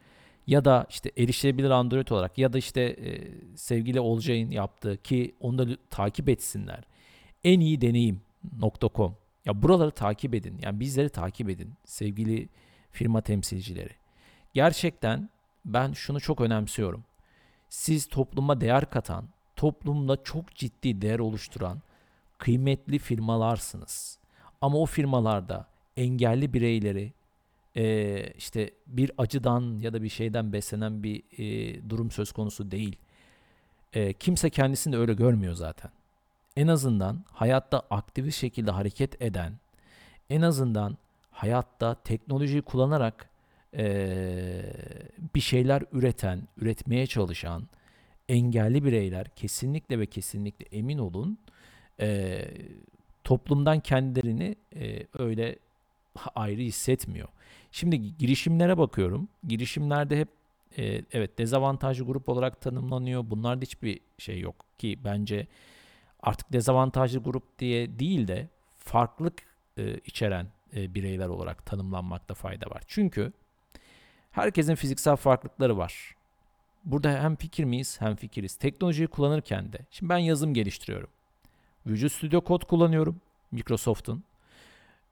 ya 0.47 0.65
da 0.65 0.85
işte 0.89 1.11
erişilebilir 1.17 1.69
Android 1.69 2.07
olarak 2.07 2.37
ya 2.37 2.53
da 2.53 2.57
işte 2.57 2.81
e, 2.81 3.31
sevgili 3.55 3.99
Olcay'ın 3.99 4.51
yaptığı 4.51 4.97
ki 4.97 5.35
onu 5.39 5.57
da 5.57 5.77
takip 5.89 6.29
etsinler. 6.29 6.83
En 7.43 7.59
iyi 7.59 7.81
deneyim.com 7.81 9.15
ya 9.45 9.61
buraları 9.61 9.91
takip 9.91 10.35
edin. 10.35 10.59
Yani 10.61 10.79
bizleri 10.79 11.09
takip 11.09 11.49
edin 11.49 11.73
sevgili 11.85 12.49
firma 12.91 13.21
temsilcileri. 13.21 13.93
Gerçekten 14.53 15.29
ben 15.65 15.93
şunu 15.93 16.19
çok 16.19 16.41
önemsiyorum. 16.41 17.03
Siz 17.69 18.07
topluma 18.07 18.61
değer 18.61 18.89
katan, 18.89 19.29
toplumda 19.55 20.23
çok 20.23 20.55
ciddi 20.55 21.01
değer 21.01 21.19
oluşturan 21.19 21.81
kıymetli 22.37 22.99
firmalarsınız. 22.99 24.19
Ama 24.61 24.77
o 24.77 24.85
firmalarda 24.85 25.67
engelli 25.97 26.53
bireyleri 26.53 27.13
e, 27.77 28.23
işte 28.37 28.71
bir 28.87 29.11
acıdan 29.17 29.79
ya 29.79 29.93
da 29.93 30.03
bir 30.03 30.09
şeyden 30.09 30.53
beslenen 30.53 31.03
bir 31.03 31.23
e, 31.37 31.89
durum 31.89 32.11
söz 32.11 32.31
konusu 32.31 32.71
değil. 32.71 32.95
E, 33.93 34.13
kimse 34.13 34.49
kendisini 34.49 34.93
de 34.93 34.97
öyle 34.97 35.13
görmüyor 35.13 35.53
zaten. 35.53 35.91
En 36.55 36.67
azından 36.67 37.25
hayatta 37.31 37.79
aktif 37.89 38.35
şekilde 38.35 38.71
hareket 38.71 39.21
eden, 39.21 39.53
en 40.29 40.41
azından 40.41 40.97
hayatta 41.31 41.95
teknolojiyi 42.03 42.61
kullanarak 42.61 43.29
e, 43.77 44.73
bir 45.35 45.39
şeyler 45.39 45.83
üreten, 45.91 46.47
üretmeye 46.57 47.07
çalışan 47.07 47.67
engelli 48.29 48.83
bireyler 48.83 49.27
kesinlikle 49.35 49.99
ve 49.99 50.05
kesinlikle 50.05 50.65
emin 50.77 50.97
olun 50.97 51.37
e, 51.99 52.41
toplumdan 53.23 53.79
kendilerini 53.79 54.55
e, 54.75 55.07
öyle 55.13 55.59
ayrı 56.35 56.61
hissetmiyor. 56.61 57.27
Şimdi 57.71 58.17
girişimlere 58.17 58.77
bakıyorum. 58.77 59.27
Girişimlerde 59.47 60.19
hep 60.19 60.29
e, 60.77 61.01
evet 61.11 61.37
dezavantajlı 61.37 62.05
grup 62.05 62.29
olarak 62.29 62.61
tanımlanıyor. 62.61 63.29
Bunlarda 63.29 63.61
hiçbir 63.61 63.99
şey 64.17 64.39
yok 64.39 64.65
ki 64.77 64.99
bence 65.03 65.47
artık 66.21 66.53
dezavantajlı 66.53 67.19
grup 67.19 67.59
diye 67.59 67.99
değil 67.99 68.27
de 68.27 68.49
farklılık 68.77 69.43
e, 69.77 69.97
içeren 69.97 70.47
e, 70.75 70.95
bireyler 70.95 71.27
olarak 71.27 71.65
tanımlanmakta 71.65 72.33
fayda 72.33 72.69
var. 72.69 72.83
Çünkü 72.87 73.33
herkesin 74.31 74.75
fiziksel 74.75 75.15
farklılıkları 75.15 75.77
var. 75.77 76.15
Burada 76.85 77.23
hem 77.23 77.35
fikir 77.35 77.63
miyiz 77.63 78.01
hem 78.01 78.15
fikiriz. 78.15 78.55
Teknolojiyi 78.55 79.07
kullanırken 79.07 79.73
de. 79.73 79.79
Şimdi 79.91 80.09
ben 80.09 80.17
yazım 80.17 80.53
geliştiriyorum. 80.53 81.09
Visual 81.85 82.09
Studio 82.09 82.43
Code 82.47 82.65
kullanıyorum. 82.65 83.21
Microsoft'un. 83.51 84.23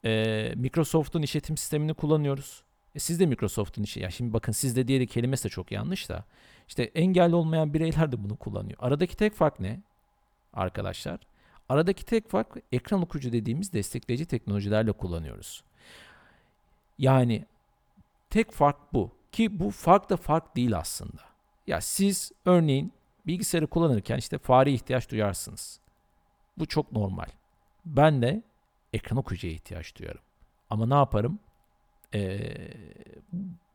Ee, 0.05 0.53
Microsoft'un 0.55 1.21
işletim 1.21 1.57
sistemini 1.57 1.93
kullanıyoruz. 1.93 2.63
E 2.95 2.99
siz 2.99 3.19
de 3.19 3.25
Microsoft'un 3.25 3.83
işi. 3.83 3.99
Ya 3.99 4.11
şimdi 4.11 4.33
bakın 4.33 4.53
diye 4.87 4.99
de 4.99 5.05
kelimesi 5.05 5.43
de 5.43 5.49
çok 5.49 5.71
yanlış 5.71 6.09
da. 6.09 6.25
İşte 6.67 6.83
engelli 6.83 7.35
olmayan 7.35 7.73
bireyler 7.73 8.11
de 8.11 8.23
bunu 8.23 8.35
kullanıyor. 8.35 8.77
Aradaki 8.79 9.17
tek 9.17 9.33
fark 9.33 9.59
ne? 9.59 9.81
Arkadaşlar. 10.53 11.19
Aradaki 11.69 12.05
tek 12.05 12.29
fark 12.29 12.57
ekran 12.71 13.01
okuyucu 13.01 13.31
dediğimiz 13.31 13.73
destekleyici 13.73 14.25
teknolojilerle 14.25 14.91
kullanıyoruz. 14.91 15.63
Yani 16.97 17.45
tek 18.29 18.51
fark 18.51 18.93
bu. 18.93 19.11
Ki 19.31 19.59
bu 19.59 19.71
fark 19.71 20.09
da 20.09 20.17
fark 20.17 20.55
değil 20.55 20.77
aslında. 20.77 21.21
Ya 21.67 21.81
siz 21.81 22.31
örneğin 22.45 22.93
bilgisayarı 23.27 23.67
kullanırken 23.67 24.17
işte 24.17 24.37
fare 24.37 24.71
ihtiyaç 24.71 25.11
duyarsınız. 25.11 25.79
Bu 26.57 26.65
çok 26.65 26.91
normal. 26.91 27.27
Ben 27.85 28.21
de 28.21 28.43
ekran 28.95 29.17
okuyucuya 29.17 29.53
ihtiyaç 29.53 29.95
duyarım. 29.95 30.21
Ama 30.69 30.85
ne 30.85 30.93
yaparım? 30.93 31.39
Ee, 32.13 32.57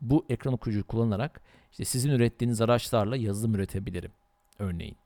bu 0.00 0.26
ekran 0.28 0.54
okuyucuyu 0.54 0.86
kullanarak 0.86 1.40
işte 1.72 1.84
sizin 1.84 2.10
ürettiğiniz 2.10 2.60
araçlarla 2.60 3.16
yazılım 3.16 3.54
üretebilirim 3.54 4.12
örneğin. 4.58 4.96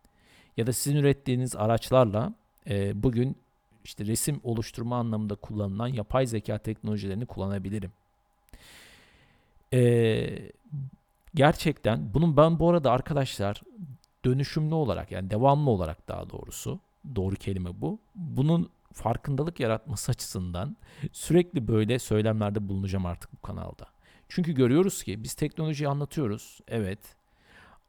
ya 0.56 0.66
da 0.66 0.72
sizin 0.72 0.96
ürettiğiniz 0.96 1.56
araçlarla 1.56 2.34
e, 2.68 3.02
bugün 3.02 3.36
işte 3.84 4.06
resim 4.06 4.40
oluşturma 4.42 4.96
anlamında 4.96 5.34
kullanılan 5.34 5.88
yapay 5.88 6.26
zeka 6.26 6.58
teknolojilerini 6.58 7.26
kullanabilirim. 7.26 7.92
E, 9.72 10.50
gerçekten 11.34 12.14
bunun 12.14 12.36
ben 12.36 12.58
bu 12.58 12.70
arada 12.70 12.90
arkadaşlar 12.90 13.62
dönüşümlü 14.24 14.74
olarak 14.74 15.12
yani 15.12 15.30
devamlı 15.30 15.70
olarak 15.70 16.08
daha 16.08 16.30
doğrusu 16.30 16.80
doğru 17.16 17.34
kelime 17.34 17.80
bu. 17.80 17.98
Bunun 18.14 18.70
farkındalık 18.94 19.60
yaratması 19.60 20.12
açısından 20.12 20.76
sürekli 21.12 21.68
böyle 21.68 21.98
söylemlerde 21.98 22.68
bulunacağım 22.68 23.06
artık 23.06 23.32
bu 23.32 23.42
kanalda. 23.46 23.86
Çünkü 24.28 24.52
görüyoruz 24.52 25.02
ki 25.02 25.22
biz 25.22 25.34
teknolojiyi 25.34 25.88
anlatıyoruz 25.88 26.60
evet 26.68 27.16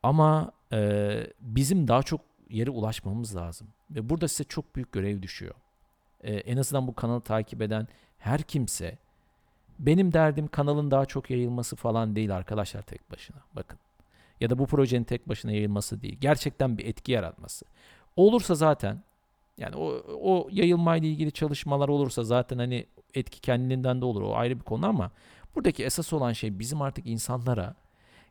ama 0.03 0.51
e, 0.73 1.11
bizim 1.39 1.87
daha 1.87 2.03
çok 2.03 2.21
yere 2.49 2.69
ulaşmamız 2.69 3.35
lazım. 3.35 3.67
Ve 3.91 4.09
burada 4.09 4.27
size 4.27 4.43
çok 4.43 4.75
büyük 4.75 4.91
görev 4.91 5.21
düşüyor. 5.21 5.55
E, 6.23 6.33
en 6.33 6.57
azından 6.57 6.87
bu 6.87 6.95
kanalı 6.95 7.21
takip 7.21 7.61
eden 7.61 7.87
her 8.17 8.41
kimse 8.41 8.97
benim 9.79 10.13
derdim 10.13 10.47
kanalın 10.47 10.91
daha 10.91 11.05
çok 11.05 11.29
yayılması 11.29 11.75
falan 11.75 12.15
değil 12.15 12.35
arkadaşlar 12.35 12.81
tek 12.81 13.11
başına. 13.11 13.37
Bakın. 13.53 13.79
Ya 14.41 14.49
da 14.49 14.59
bu 14.59 14.65
projenin 14.65 15.03
tek 15.03 15.29
başına 15.29 15.51
yayılması 15.51 16.01
değil. 16.01 16.17
Gerçekten 16.21 16.77
bir 16.77 16.85
etki 16.85 17.11
yaratması. 17.11 17.65
Olursa 18.15 18.55
zaten 18.55 19.03
yani 19.57 19.75
o, 19.75 20.03
o 20.21 20.47
yayılmayla 20.51 21.07
ilgili 21.07 21.31
çalışmalar 21.31 21.89
olursa 21.89 22.23
zaten 22.23 22.57
hani 22.57 22.85
etki 23.13 23.41
kendinden 23.41 24.01
de 24.01 24.05
olur. 24.05 24.21
O 24.21 24.35
ayrı 24.35 24.59
bir 24.59 24.63
konu 24.63 24.87
ama 24.87 25.11
buradaki 25.55 25.83
esas 25.85 26.13
olan 26.13 26.33
şey 26.33 26.59
bizim 26.59 26.81
artık 26.81 27.07
insanlara 27.07 27.75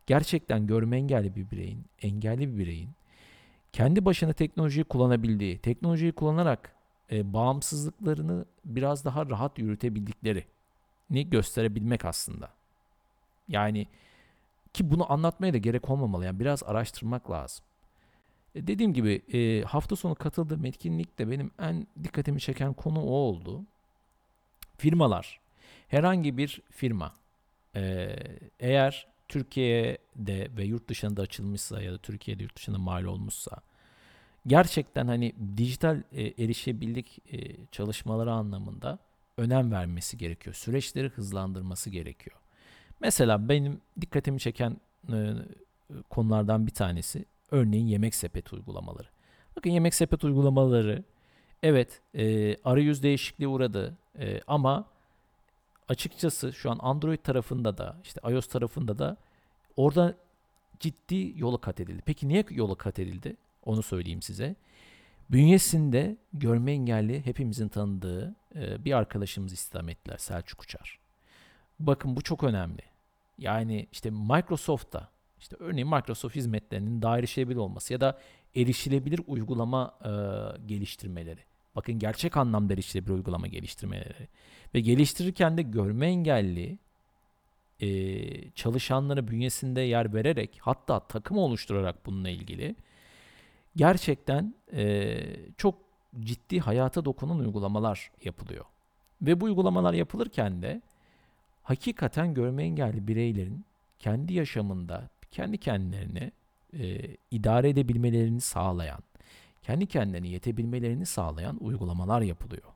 gerçekten 0.07 0.67
görme 0.67 0.97
engelli 0.97 1.35
bir 1.35 1.51
bireyin, 1.51 1.85
engelli 2.01 2.53
bir 2.53 2.57
bireyin 2.57 2.89
kendi 3.73 4.05
başına 4.05 4.33
teknolojiyi 4.33 4.83
kullanabildiği, 4.83 5.57
teknolojiyi 5.57 6.11
kullanarak 6.11 6.75
e, 7.11 7.33
bağımsızlıklarını 7.33 8.45
biraz 8.65 9.05
daha 9.05 9.25
rahat 9.25 9.59
yürütebildikleri 9.59 10.45
ni 11.09 11.29
gösterebilmek 11.29 12.05
aslında. 12.05 12.49
Yani 13.47 13.87
ki 14.73 14.91
bunu 14.91 15.11
anlatmaya 15.11 15.53
da 15.53 15.57
gerek 15.57 15.89
olmamalı. 15.89 16.25
Yani 16.25 16.39
biraz 16.39 16.63
araştırmak 16.63 17.31
lazım. 17.31 17.65
E 18.55 18.67
dediğim 18.67 18.93
gibi 18.93 19.21
e, 19.33 19.63
hafta 19.63 19.95
sonu 19.95 20.15
katıldığım 20.15 20.65
etkinlikte 20.65 21.31
benim 21.31 21.51
en 21.59 21.87
dikkatimi 22.03 22.39
çeken 22.39 22.73
konu 22.73 23.01
o 23.01 23.11
oldu. 23.11 23.63
Firmalar, 24.77 25.39
herhangi 25.87 26.37
bir 26.37 26.61
firma 26.71 27.15
e, 27.75 28.15
eğer 28.59 29.07
Türkiye'de 29.27 30.49
ve 30.57 30.63
yurt 30.63 30.89
dışında 30.89 31.21
açılmışsa 31.21 31.81
ya 31.81 31.93
da 31.93 31.97
Türkiye'de 31.97 32.43
yurt 32.43 32.55
dışında 32.55 32.77
mal 32.77 33.03
olmuşsa 33.03 33.61
gerçekten 34.47 35.07
hani 35.07 35.33
dijital 35.57 36.03
e, 36.11 36.43
erişebilirlik 36.43 37.33
e, 37.33 37.65
çalışmaları 37.71 38.31
anlamında 38.31 38.99
önem 39.37 39.71
vermesi 39.71 40.17
gerekiyor. 40.17 40.55
Süreçleri 40.55 41.09
hızlandırması 41.09 41.89
gerekiyor. 41.89 42.37
Mesela 42.99 43.49
benim 43.49 43.81
dikkatimi 44.01 44.39
çeken 44.39 44.77
e, 45.11 45.33
konulardan 46.09 46.67
bir 46.67 46.73
tanesi 46.73 47.25
örneğin 47.51 47.87
yemek 47.87 48.15
sepet 48.15 48.53
uygulamaları. 48.53 49.07
Bakın 49.57 49.69
yemek 49.69 49.93
sepet 49.93 50.23
uygulamaları 50.23 51.03
evet 51.63 52.01
e, 52.15 52.55
arayüz 52.63 53.03
değişikliğe 53.03 53.47
uğradı 53.47 53.97
e, 54.19 54.41
ama 54.47 54.85
açıkçası 55.89 56.53
şu 56.53 56.71
an 56.71 56.77
Android 56.81 57.19
tarafında 57.19 57.77
da 57.77 57.97
işte 58.03 58.21
iOS 58.29 58.47
tarafında 58.47 58.99
da 58.99 59.17
orada 59.75 60.15
ciddi 60.79 61.33
yola 61.35 61.57
kat 61.57 61.79
edildi. 61.79 62.01
Peki 62.05 62.27
niye 62.27 62.45
yola 62.49 62.75
kat 62.75 62.99
edildi? 62.99 63.35
Onu 63.65 63.83
söyleyeyim 63.83 64.21
size. 64.21 64.55
Bünyesinde 65.29 66.17
görme 66.33 66.71
engelli 66.71 67.25
hepimizin 67.25 67.67
tanıdığı 67.67 68.35
e, 68.55 68.85
bir 68.85 68.93
arkadaşımız 68.93 69.53
istihdam 69.53 69.89
ettiler 69.89 70.17
Selçuk 70.17 70.63
Uçar. 70.63 70.99
Bakın 71.79 72.15
bu 72.15 72.21
çok 72.21 72.43
önemli. 72.43 72.81
Yani 73.37 73.87
işte 73.91 74.09
Microsoft'ta 74.09 75.09
işte 75.45 75.55
örneğin 75.59 75.87
Microsoft 75.87 76.35
hizmetlerinin 76.35 77.01
daha 77.01 77.19
erişilebilir 77.19 77.57
olması 77.57 77.93
ya 77.93 78.01
da 78.01 78.19
erişilebilir 78.55 79.21
uygulama 79.27 79.97
e, 80.01 80.09
geliştirmeleri. 80.67 81.39
Bakın 81.75 81.99
gerçek 81.99 82.37
anlamda 82.37 82.73
erişilebilir 82.73 83.13
uygulama 83.13 83.47
geliştirmeleri. 83.47 84.27
Ve 84.75 84.79
geliştirirken 84.79 85.57
de 85.57 85.61
görme 85.61 86.07
engelli 86.07 86.79
e, 87.79 88.49
çalışanlara 88.51 89.27
bünyesinde 89.27 89.81
yer 89.81 90.13
vererek 90.13 90.57
hatta 90.61 90.99
takım 90.99 91.37
oluşturarak 91.37 92.05
bununla 92.05 92.29
ilgili 92.29 92.75
gerçekten 93.75 94.55
e, 94.73 95.17
çok 95.57 95.75
ciddi 96.19 96.59
hayata 96.59 97.05
dokunan 97.05 97.39
uygulamalar 97.39 98.11
yapılıyor. 98.23 98.65
Ve 99.21 99.41
bu 99.41 99.45
uygulamalar 99.45 99.93
yapılırken 99.93 100.61
de 100.61 100.81
hakikaten 101.63 102.33
görme 102.33 102.63
engelli 102.63 103.07
bireylerin 103.07 103.65
kendi 103.99 104.33
yaşamında 104.33 105.09
kendi 105.31 105.57
kendilerini 105.57 106.31
e, 106.79 107.01
idare 107.31 107.69
edebilmelerini 107.69 108.41
sağlayan, 108.41 108.99
kendi 109.61 109.87
kendilerini 109.87 110.29
yetebilmelerini 110.29 111.05
sağlayan 111.05 111.57
uygulamalar 111.63 112.21
yapılıyor. 112.21 112.75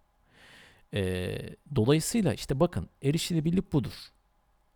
E, 0.94 1.36
dolayısıyla 1.76 2.34
işte 2.34 2.60
bakın 2.60 2.90
erişilebilirlik 3.04 3.74
budur. 3.74 3.94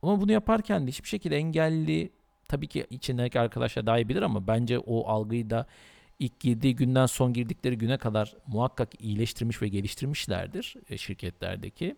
Ama 0.02 0.22
bunu 0.22 0.32
yaparken 0.32 0.88
de 0.88 0.88
hiçbir 0.88 1.08
şekilde 1.08 1.36
engelli 1.36 2.12
tabii 2.48 2.68
ki 2.68 2.88
içindeki 2.90 3.40
arkadaşlar 3.40 3.86
daha 3.86 4.00
iyi 4.00 4.10
bilir 4.10 4.22
ama 4.22 4.48
bence 4.48 4.80
o 4.80 5.08
algıyı 5.08 5.50
da 5.50 5.68
ilk 6.20 6.40
girdiği 6.40 6.76
günden 6.76 7.06
son 7.06 7.34
girdikleri 7.34 7.78
güne 7.78 7.98
kadar 7.98 8.36
muhakkak 8.48 9.02
iyileştirmiş 9.02 9.62
ve 9.62 9.68
geliştirmişlerdir 9.68 10.76
e, 10.90 10.98
şirketlerdeki. 10.98 11.96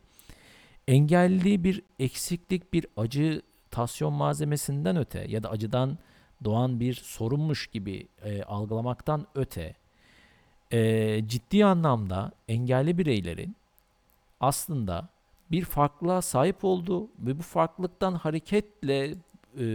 Engelli 0.88 1.64
bir 1.64 1.82
eksiklik, 2.00 2.74
bir 2.74 2.86
acı 2.98 3.42
tasyon 3.76 4.14
malzemesinden 4.14 4.98
öte 4.98 5.26
ya 5.28 5.44
da 5.44 5.50
acıdan 5.50 5.98
doğan 6.44 6.80
bir 6.80 6.94
sorunmuş 6.94 7.68
gibi 7.68 8.08
e, 8.24 8.44
algılamaktan 8.44 9.28
öte 9.36 9.76
e, 10.72 11.22
ciddi 11.28 11.66
anlamda 11.66 12.32
engelli 12.48 12.98
bireylerin 12.98 13.56
aslında 14.40 15.10
bir 15.52 15.66
farklılığa 15.66 16.22
sahip 16.22 16.64
olduğu 16.64 17.10
ve 17.20 17.40
bu 17.40 17.42
farklılıktan 17.42 18.14
hareketle 18.14 19.16
e, 19.60 19.66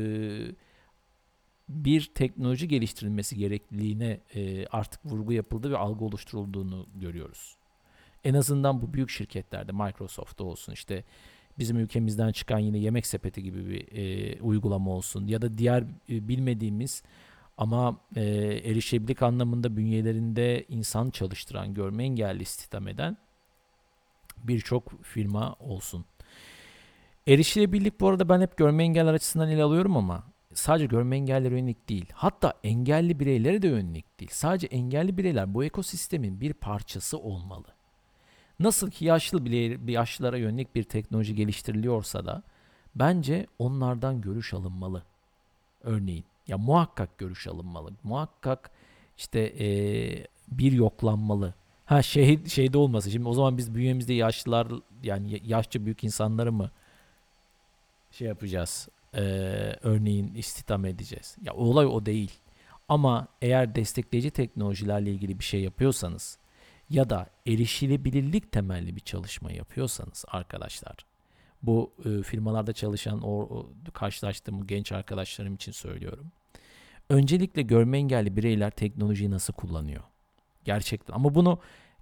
bir 1.69 2.11
teknoloji 2.15 2.69
geliştirilmesi 2.69 3.37
gerekliliğine 3.37 4.21
e, 4.35 4.67
artık 4.67 5.07
vurgu 5.07 5.33
yapıldı 5.33 5.71
ve 5.71 5.77
algı 5.77 6.05
oluşturulduğunu 6.05 6.87
görüyoruz. 6.95 7.57
En 8.25 8.35
azından 8.35 8.83
bu 8.83 8.93
büyük 8.95 9.11
şirketlerde 9.11 9.73
Microsoft'ta 9.73 10.45
olsun 10.45 10.73
işte 10.73 11.05
bizim 11.61 11.77
ülkemizden 11.77 12.33
çıkan 12.33 12.59
yine 12.59 12.79
yemek 12.79 13.07
sepeti 13.07 13.43
gibi 13.43 13.69
bir 13.69 13.89
e, 13.93 14.43
uygulama 14.43 14.91
olsun 14.91 15.27
ya 15.27 15.43
da 15.43 15.59
diğer 15.59 15.83
e, 15.83 16.29
bilmediğimiz 16.29 17.03
ama 17.59 17.97
e, 18.17 18.23
erişebilirlik 18.65 19.23
anlamında 19.23 19.77
bünyelerinde 19.77 20.65
insan 20.69 21.11
çalıştıran, 21.11 21.75
görme 21.75 22.05
engelli 22.05 22.43
istihdam 22.43 22.89
eden 22.89 23.17
birçok 24.45 25.05
firma 25.05 25.57
olsun. 25.61 26.05
Erişilebilirlik 27.27 28.01
bu 28.01 28.09
arada 28.09 28.29
ben 28.29 28.41
hep 28.41 28.57
görme 28.57 28.83
engeller 28.83 29.15
açısından 29.15 29.49
ele 29.49 29.63
alıyorum 29.63 29.97
ama 29.97 30.25
sadece 30.55 30.87
görme 30.87 31.17
engellere 31.17 31.59
yönelik 31.59 31.89
değil. 31.89 32.07
Hatta 32.15 32.55
engelli 32.65 33.21
bireylere 33.21 33.63
de 33.63 33.69
yönelik 33.69 34.21
değil. 34.21 34.31
Sadece 34.35 34.67
engelli 34.67 35.19
bireyler 35.19 35.55
bu 35.55 35.65
ekosistemin 35.65 36.41
bir 36.41 36.53
parçası 36.53 37.19
olmalı. 37.19 37.80
Nasıl 38.61 38.91
ki 38.91 39.05
yaşlı 39.05 39.45
bile 39.45 39.93
yaşlılara 39.93 40.37
yönelik 40.37 40.75
bir 40.75 40.83
teknoloji 40.83 41.35
geliştiriliyorsa 41.35 42.27
da 42.27 42.43
bence 42.95 43.47
onlardan 43.59 44.21
görüş 44.21 44.55
alınmalı. 44.55 45.03
Örneğin 45.83 46.25
ya 46.47 46.59
muhakkak 46.59 47.19
görüş 47.19 47.47
alınmalı. 47.47 47.91
Muhakkak 48.03 48.71
işte 49.19 49.41
ee, 49.41 50.27
bir 50.49 50.73
yoklanmalı. 50.73 51.55
Ha 51.85 52.03
şey 52.03 52.47
şeyde 52.47 52.79
olması. 52.79 53.11
Şimdi 53.11 53.29
o 53.29 53.33
zaman 53.33 53.59
biz 53.59 53.75
bünyemizde 53.75 54.13
yaşlılar 54.13 54.69
yani 55.03 55.41
yaşça 55.45 55.85
büyük 55.85 56.05
insanları 56.05 56.53
mı 56.53 56.71
şey 58.11 58.29
yapacağız? 58.29 58.89
Ee, 59.15 59.21
örneğin 59.83 60.35
istihdam 60.35 60.85
edeceğiz. 60.85 61.37
Ya 61.43 61.55
olay 61.55 61.87
o 61.87 62.07
değil. 62.07 62.33
Ama 62.89 63.29
eğer 63.43 63.75
destekleyici 63.75 64.31
teknolojilerle 64.31 65.11
ilgili 65.11 65.39
bir 65.39 65.45
şey 65.45 65.61
yapıyorsanız 65.61 66.39
ya 66.91 67.11
da 67.11 67.27
erişilebilirlik 67.47 68.53
temelli 68.53 68.97
bir 68.97 69.01
çalışma 69.01 69.53
yapıyorsanız 69.53 70.25
arkadaşlar 70.29 70.97
bu 71.63 71.93
e, 72.05 72.23
firmalarda 72.23 72.73
çalışan 72.73 73.23
o, 73.23 73.31
o 73.31 73.71
karşılaştığım 73.93 74.67
genç 74.67 74.93
arkadaşlarım 74.93 75.55
için 75.55 75.73
söylüyorum. 75.73 76.33
Öncelikle 77.09 77.63
görme 77.63 77.99
engelli 77.99 78.37
bireyler 78.37 78.71
teknolojiyi 78.71 79.31
nasıl 79.31 79.53
kullanıyor? 79.53 80.03
Gerçekten 80.65 81.15
ama 81.15 81.35
bunu 81.35 81.59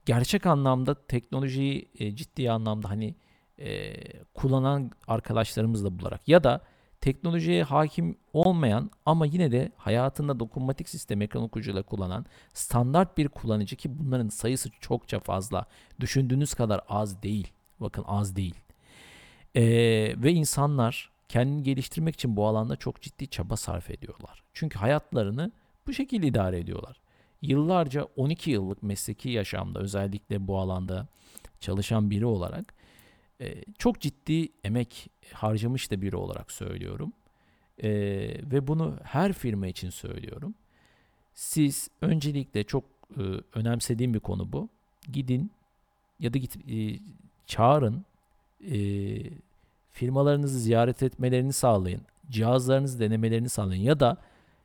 gerçek 0.06 0.46
anlamda 0.46 1.06
teknolojiyi 1.06 1.88
e, 1.98 2.16
ciddi 2.16 2.50
anlamda 2.50 2.90
hani 2.90 3.14
e, 3.58 3.94
kullanan 4.34 4.90
arkadaşlarımızla 5.08 5.98
bularak 5.98 6.28
ya 6.28 6.44
da 6.44 6.60
teknolojiye 7.00 7.62
hakim 7.62 8.16
olmayan 8.32 8.90
ama 9.06 9.26
yine 9.26 9.52
de 9.52 9.72
hayatında 9.76 10.40
dokunmatik 10.40 10.88
sistem 10.88 11.22
ekran 11.22 11.42
okuyucuyla 11.42 11.82
kullanan 11.82 12.26
standart 12.54 13.18
bir 13.18 13.28
kullanıcı 13.28 13.76
ki 13.76 13.98
bunların 13.98 14.28
sayısı 14.28 14.70
çokça 14.80 15.20
fazla. 15.20 15.66
Düşündüğünüz 16.00 16.54
kadar 16.54 16.80
az 16.88 17.22
değil. 17.22 17.52
Bakın 17.80 18.04
az 18.06 18.36
değil. 18.36 18.54
Ee, 19.54 19.62
ve 20.16 20.32
insanlar 20.32 21.10
kendini 21.28 21.62
geliştirmek 21.62 22.14
için 22.14 22.36
bu 22.36 22.46
alanda 22.46 22.76
çok 22.76 23.00
ciddi 23.00 23.28
çaba 23.28 23.56
sarf 23.56 23.90
ediyorlar. 23.90 24.42
Çünkü 24.52 24.78
hayatlarını 24.78 25.52
bu 25.86 25.92
şekilde 25.92 26.26
idare 26.26 26.58
ediyorlar. 26.58 27.00
Yıllarca 27.42 28.08
12 28.16 28.50
yıllık 28.50 28.82
mesleki 28.82 29.30
yaşamda 29.30 29.80
özellikle 29.80 30.46
bu 30.46 30.58
alanda 30.58 31.06
çalışan 31.60 32.10
biri 32.10 32.26
olarak 32.26 32.74
e, 33.40 33.64
çok 33.78 34.00
ciddi 34.00 34.48
emek 34.64 35.10
harcamış 35.32 35.90
da 35.90 36.02
biri 36.02 36.16
olarak 36.16 36.52
söylüyorum. 36.52 37.12
E, 37.82 37.90
ve 38.52 38.66
bunu 38.66 38.98
her 39.02 39.32
firma 39.32 39.66
için 39.66 39.90
söylüyorum. 39.90 40.54
Siz 41.34 41.88
öncelikle 42.00 42.64
çok 42.64 42.84
e, 43.16 43.22
önemsediğim 43.54 44.14
bir 44.14 44.20
konu 44.20 44.52
bu. 44.52 44.68
Gidin 45.12 45.50
ya 46.20 46.34
da 46.34 46.38
git 46.38 46.56
e, 46.70 47.00
çağırın 47.46 48.04
e, 48.70 48.78
firmalarınızı 49.92 50.58
ziyaret 50.58 51.02
etmelerini 51.02 51.52
sağlayın. 51.52 52.02
Cihazlarınızı 52.30 53.00
denemelerini 53.00 53.48
sağlayın 53.48 53.82
ya 53.82 54.00
da 54.00 54.16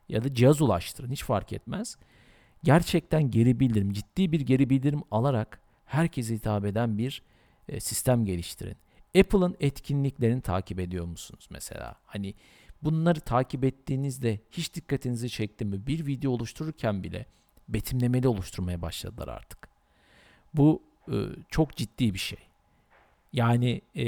ya 0.08 0.24
da 0.24 0.34
cihaz 0.34 0.62
ulaştırın 0.62 1.10
hiç 1.10 1.24
fark 1.24 1.52
etmez. 1.52 1.96
Gerçekten 2.64 3.30
geri 3.30 3.60
bildirim, 3.60 3.92
ciddi 3.92 4.32
bir 4.32 4.40
geri 4.40 4.70
bildirim 4.70 5.02
alarak 5.10 5.60
herkese 5.84 6.34
hitap 6.34 6.64
eden 6.64 6.98
bir 6.98 7.22
e, 7.68 7.80
sistem 7.80 8.24
geliştirin. 8.24 8.76
Apple'ın 9.18 9.56
etkinliklerini 9.60 10.40
takip 10.40 10.80
ediyor 10.80 11.04
musunuz 11.04 11.48
mesela? 11.50 11.94
Hani 12.06 12.34
bunları 12.82 13.20
takip 13.20 13.64
ettiğinizde 13.64 14.40
hiç 14.50 14.74
dikkatinizi 14.74 15.30
çekti 15.30 15.64
mi? 15.64 15.86
Bir 15.86 16.06
video 16.06 16.30
oluştururken 16.30 17.02
bile 17.02 17.26
betimlemeli 17.68 18.28
oluşturmaya 18.28 18.82
başladılar 18.82 19.28
artık. 19.28 19.68
Bu 20.54 20.82
e, 21.08 21.16
çok 21.48 21.76
ciddi 21.76 22.14
bir 22.14 22.18
şey. 22.18 22.38
Yani 23.32 23.80
e, 23.96 24.04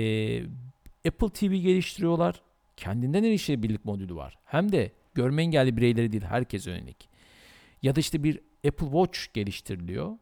Apple 1.08 1.28
TV 1.28 1.52
geliştiriyorlar. 1.54 2.42
Kendinden 2.76 3.24
erişebilirlik 3.24 3.84
modülü 3.84 4.16
var. 4.16 4.38
Hem 4.44 4.72
de 4.72 4.92
görme 5.14 5.42
engelli 5.42 5.76
bireyleri 5.76 6.12
değil 6.12 6.24
herkes 6.24 6.66
yönelik. 6.66 7.08
Ya 7.82 7.96
da 7.96 8.00
işte 8.00 8.24
bir 8.24 8.40
Apple 8.66 8.86
Watch 8.86 9.18
geliştiriliyor 9.34 10.18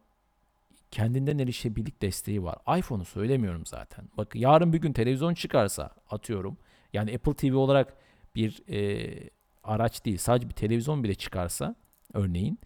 kendinden 0.94 1.38
erişebilirlik 1.38 2.02
desteği 2.02 2.42
var. 2.42 2.78
iPhone'u 2.78 3.04
söylemiyorum 3.04 3.66
zaten. 3.66 4.08
Bak 4.16 4.34
yarın 4.34 4.72
bir 4.72 4.80
gün 4.80 4.92
televizyon 4.92 5.34
çıkarsa 5.34 5.90
atıyorum. 6.10 6.58
Yani 6.92 7.14
Apple 7.14 7.34
TV 7.34 7.54
olarak 7.54 7.96
bir 8.34 8.62
e, 8.68 9.30
araç 9.64 10.04
değil 10.04 10.18
sadece 10.18 10.48
bir 10.48 10.54
televizyon 10.54 11.04
bile 11.04 11.14
çıkarsa 11.14 11.74
örneğin 12.12 12.58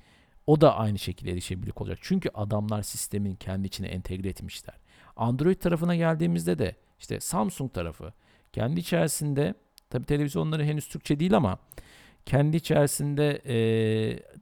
o 0.46 0.60
da 0.60 0.76
aynı 0.76 0.98
şekilde 0.98 1.32
erişebilirlik 1.32 1.80
olacak. 1.80 1.98
Çünkü 2.02 2.30
adamlar 2.34 2.82
sistemin 2.82 3.34
kendi 3.34 3.66
içine 3.66 3.86
entegre 3.86 4.28
etmişler. 4.28 4.74
Android 5.16 5.56
tarafına 5.56 5.96
geldiğimizde 5.96 6.58
de 6.58 6.76
işte 6.98 7.20
Samsung 7.20 7.72
tarafı 7.72 8.12
kendi 8.52 8.80
içerisinde 8.80 9.54
tabi 9.90 10.06
televizyonları 10.06 10.64
henüz 10.64 10.88
Türkçe 10.88 11.20
değil 11.20 11.36
ama 11.36 11.58
kendi 12.26 12.56
içerisinde 12.56 13.42
e, 13.46 13.58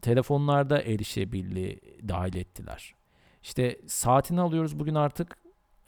telefonlarda 0.03 0.83
erişebilirliği 0.83 1.81
dahil 2.09 2.37
ettiler. 2.37 2.96
İşte 3.47 3.79
saatini 3.87 4.41
alıyoruz 4.41 4.79
bugün 4.79 4.95
artık 4.95 5.37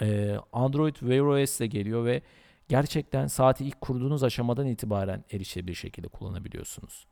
e, 0.01 0.37
Android 0.53 0.95
Wear 0.95 1.21
OS 1.21 1.61
ile 1.61 1.67
geliyor 1.67 2.05
ve 2.05 2.23
gerçekten 2.69 3.27
saati 3.27 3.65
ilk 3.65 3.81
kurduğunuz 3.81 4.23
aşamadan 4.23 4.67
itibaren 4.67 5.25
erişebilir 5.33 5.75
şekilde 5.75 6.09
kullanabiliyorsunuz. 6.09 7.07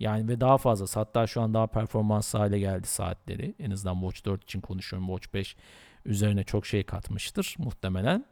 Yani 0.00 0.28
ve 0.28 0.40
daha 0.40 0.58
fazla 0.58 1.00
hatta 1.00 1.26
şu 1.26 1.40
an 1.40 1.54
daha 1.54 1.66
performanslı 1.66 2.38
hale 2.38 2.58
geldi 2.58 2.86
saatleri. 2.86 3.54
En 3.58 3.70
azından 3.70 3.94
Watch 3.94 4.24
4 4.24 4.42
için 4.44 4.60
konuşuyorum. 4.60 5.08
Watch 5.08 5.34
5 5.34 5.56
üzerine 6.04 6.44
çok 6.44 6.66
şey 6.66 6.82
katmıştır 6.82 7.54
muhtemelen. 7.58 8.24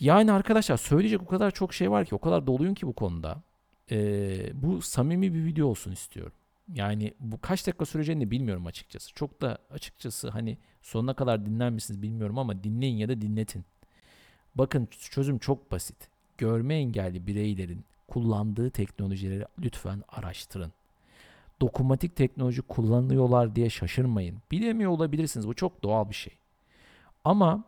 Yani 0.00 0.32
arkadaşlar 0.32 0.76
söyleyecek 0.76 1.22
o 1.22 1.26
kadar 1.26 1.50
çok 1.50 1.74
şey 1.74 1.90
var 1.90 2.04
ki 2.04 2.14
o 2.14 2.18
kadar 2.18 2.46
doluyum 2.46 2.74
ki 2.74 2.86
bu 2.86 2.92
konuda. 2.92 3.42
Ee, 3.90 4.50
bu 4.62 4.82
samimi 4.82 5.34
bir 5.34 5.44
video 5.44 5.66
olsun 5.66 5.92
istiyorum. 5.92 6.32
Yani 6.74 7.14
bu 7.20 7.40
kaç 7.40 7.66
dakika 7.66 7.86
süreceğini 7.86 8.26
de 8.26 8.30
bilmiyorum 8.30 8.66
açıkçası. 8.66 9.14
Çok 9.14 9.40
da 9.40 9.58
açıkçası 9.70 10.28
hani 10.28 10.58
sonuna 10.82 11.14
kadar 11.14 11.46
dinler 11.46 11.70
misiniz 11.70 12.02
bilmiyorum 12.02 12.38
ama 12.38 12.64
dinleyin 12.64 12.96
ya 12.96 13.08
da 13.08 13.20
dinletin. 13.20 13.64
Bakın 14.54 14.88
çözüm 15.10 15.38
çok 15.38 15.72
basit. 15.72 15.96
Görme 16.38 16.74
engelli 16.74 17.26
bireylerin 17.26 17.84
kullandığı 18.08 18.70
teknolojileri 18.70 19.44
lütfen 19.58 20.02
araştırın. 20.08 20.72
Dokunmatik 21.60 22.16
teknoloji 22.16 22.62
kullanıyorlar 22.62 23.56
diye 23.56 23.70
şaşırmayın. 23.70 24.38
Bilemiyor 24.50 24.90
olabilirsiniz. 24.90 25.48
Bu 25.48 25.54
çok 25.54 25.82
doğal 25.82 26.08
bir 26.08 26.14
şey. 26.14 26.32
Ama 27.24 27.64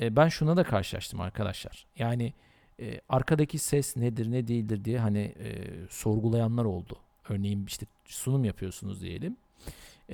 e, 0.00 0.16
ben 0.16 0.28
şuna 0.28 0.56
da 0.56 0.64
karşılaştım 0.64 1.20
arkadaşlar. 1.20 1.86
Yani 1.98 2.32
e, 2.80 3.00
arkadaki 3.08 3.58
ses 3.58 3.96
nedir 3.96 4.30
ne 4.30 4.48
değildir 4.48 4.84
diye 4.84 4.98
hani 4.98 5.18
e, 5.18 5.68
sorgulayanlar 5.90 6.64
oldu. 6.64 6.96
Örneğin 7.28 7.66
işte 7.66 7.86
sunum 8.14 8.44
yapıyorsunuz 8.44 9.00
diyelim. 9.00 9.36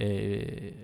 Ee, 0.00 0.74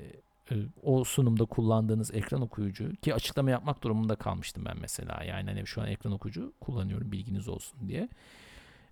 o 0.83 1.05
sunumda 1.05 1.45
kullandığınız 1.45 2.15
ekran 2.15 2.41
okuyucu 2.41 2.97
ki 2.97 3.15
açıklama 3.15 3.51
yapmak 3.51 3.83
durumunda 3.83 4.17
kalmıştım 4.17 4.65
ben 4.65 4.77
mesela. 4.81 5.25
Yani 5.25 5.51
hani 5.51 5.67
şu 5.67 5.83
an 5.83 5.87
ekran 5.87 6.13
okuyucu 6.13 6.53
kullanıyorum 6.61 7.13
bilginiz 7.13 7.49
olsun 7.49 7.89
diye. 7.89 8.09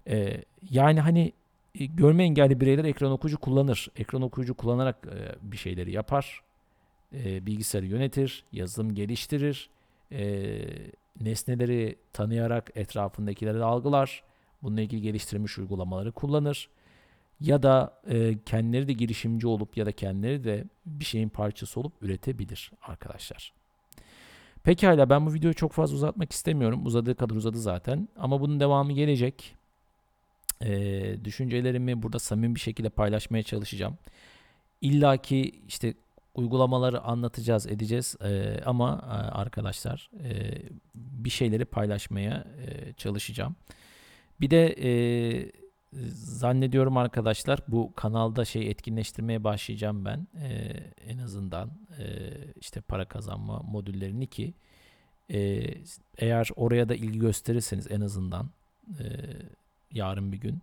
Ee, 0.06 0.44
yani 0.70 1.00
hani 1.00 1.32
e, 1.74 1.84
görme 1.84 2.24
engelli 2.24 2.60
bireyler 2.60 2.84
ekran 2.84 3.12
okuyucu 3.12 3.38
kullanır. 3.38 3.88
Ekran 3.96 4.22
okuyucu 4.22 4.54
kullanarak 4.54 5.06
e, 5.06 5.50
bir 5.52 5.56
şeyleri 5.56 5.92
yapar. 5.92 6.40
E, 7.14 7.46
bilgisayarı 7.46 7.86
yönetir, 7.86 8.44
yazılım 8.52 8.94
geliştirir. 8.94 9.70
E, 10.12 10.60
nesneleri 11.20 11.96
tanıyarak 12.12 12.70
etrafındakileri 12.74 13.64
algılar. 13.64 14.22
Bununla 14.62 14.80
ilgili 14.80 15.00
geliştirilmiş 15.00 15.58
uygulamaları 15.58 16.12
kullanır 16.12 16.68
ya 17.42 17.62
da 17.62 18.00
e, 18.10 18.38
kendileri 18.46 18.88
de 18.88 18.92
girişimci 18.92 19.46
olup 19.46 19.76
ya 19.76 19.86
da 19.86 19.92
kendileri 19.92 20.44
de 20.44 20.64
bir 20.86 21.04
şeyin 21.04 21.28
parçası 21.28 21.80
olup 21.80 21.92
üretebilir 22.02 22.72
arkadaşlar. 22.82 23.52
Pekala 24.62 25.10
ben 25.10 25.26
bu 25.26 25.34
videoyu 25.34 25.54
çok 25.54 25.72
fazla 25.72 25.96
uzatmak 25.96 26.32
istemiyorum. 26.32 26.86
Uzadığı 26.86 27.14
kadar 27.14 27.34
uzadı 27.34 27.58
zaten. 27.58 28.08
Ama 28.16 28.40
bunun 28.40 28.60
devamı 28.60 28.92
gelecek. 28.92 29.54
E, 30.60 31.24
düşüncelerimi 31.24 32.02
burada 32.02 32.18
samimi 32.18 32.54
bir 32.54 32.60
şekilde 32.60 32.88
paylaşmaya 32.88 33.42
çalışacağım. 33.42 33.98
İlla 34.80 35.16
ki 35.16 35.62
işte 35.68 35.94
uygulamaları 36.34 37.00
anlatacağız, 37.00 37.66
edeceğiz. 37.66 38.16
E, 38.24 38.60
ama 38.66 39.04
e, 39.04 39.12
arkadaşlar 39.12 40.10
e, 40.24 40.58
bir 40.94 41.30
şeyleri 41.30 41.64
paylaşmaya 41.64 42.44
e, 42.66 42.92
çalışacağım. 42.92 43.56
Bir 44.40 44.50
de 44.50 44.66
e, 44.66 45.61
zannediyorum 46.12 46.96
arkadaşlar 46.96 47.58
bu 47.68 47.92
kanalda 47.96 48.44
şey 48.44 48.70
etkinleştirmeye 48.70 49.44
başlayacağım 49.44 50.04
ben 50.04 50.26
ee, 50.42 50.72
en 51.06 51.18
azından 51.18 51.70
e, 51.98 52.30
işte 52.60 52.80
para 52.80 53.04
kazanma 53.04 53.58
modüllerini 53.58 54.26
ki 54.26 54.54
e, 55.30 55.64
eğer 56.18 56.48
oraya 56.56 56.88
da 56.88 56.94
ilgi 56.94 57.18
gösterirseniz 57.18 57.90
en 57.90 58.00
azından 58.00 58.50
e, 58.98 59.04
yarın 59.90 60.32
bir 60.32 60.38
gün 60.38 60.62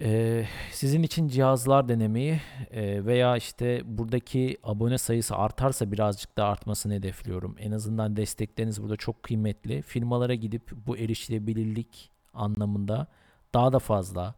e, 0.00 0.44
sizin 0.70 1.02
için 1.02 1.28
cihazlar 1.28 1.88
denemeyi 1.88 2.40
e, 2.70 3.06
veya 3.06 3.36
işte 3.36 3.82
buradaki 3.84 4.56
abone 4.62 4.98
sayısı 4.98 5.36
artarsa 5.36 5.92
birazcık 5.92 6.36
da 6.36 6.44
artmasını 6.44 6.94
hedefliyorum. 6.94 7.56
En 7.58 7.72
azından 7.72 8.16
destekleriniz 8.16 8.82
burada 8.82 8.96
çok 8.96 9.22
kıymetli. 9.22 9.82
Firmalara 9.82 10.34
gidip 10.34 10.70
bu 10.86 10.98
erişilebilirlik 10.98 12.10
anlamında 12.34 13.06
daha 13.56 13.72
da 13.72 13.78
fazla. 13.78 14.34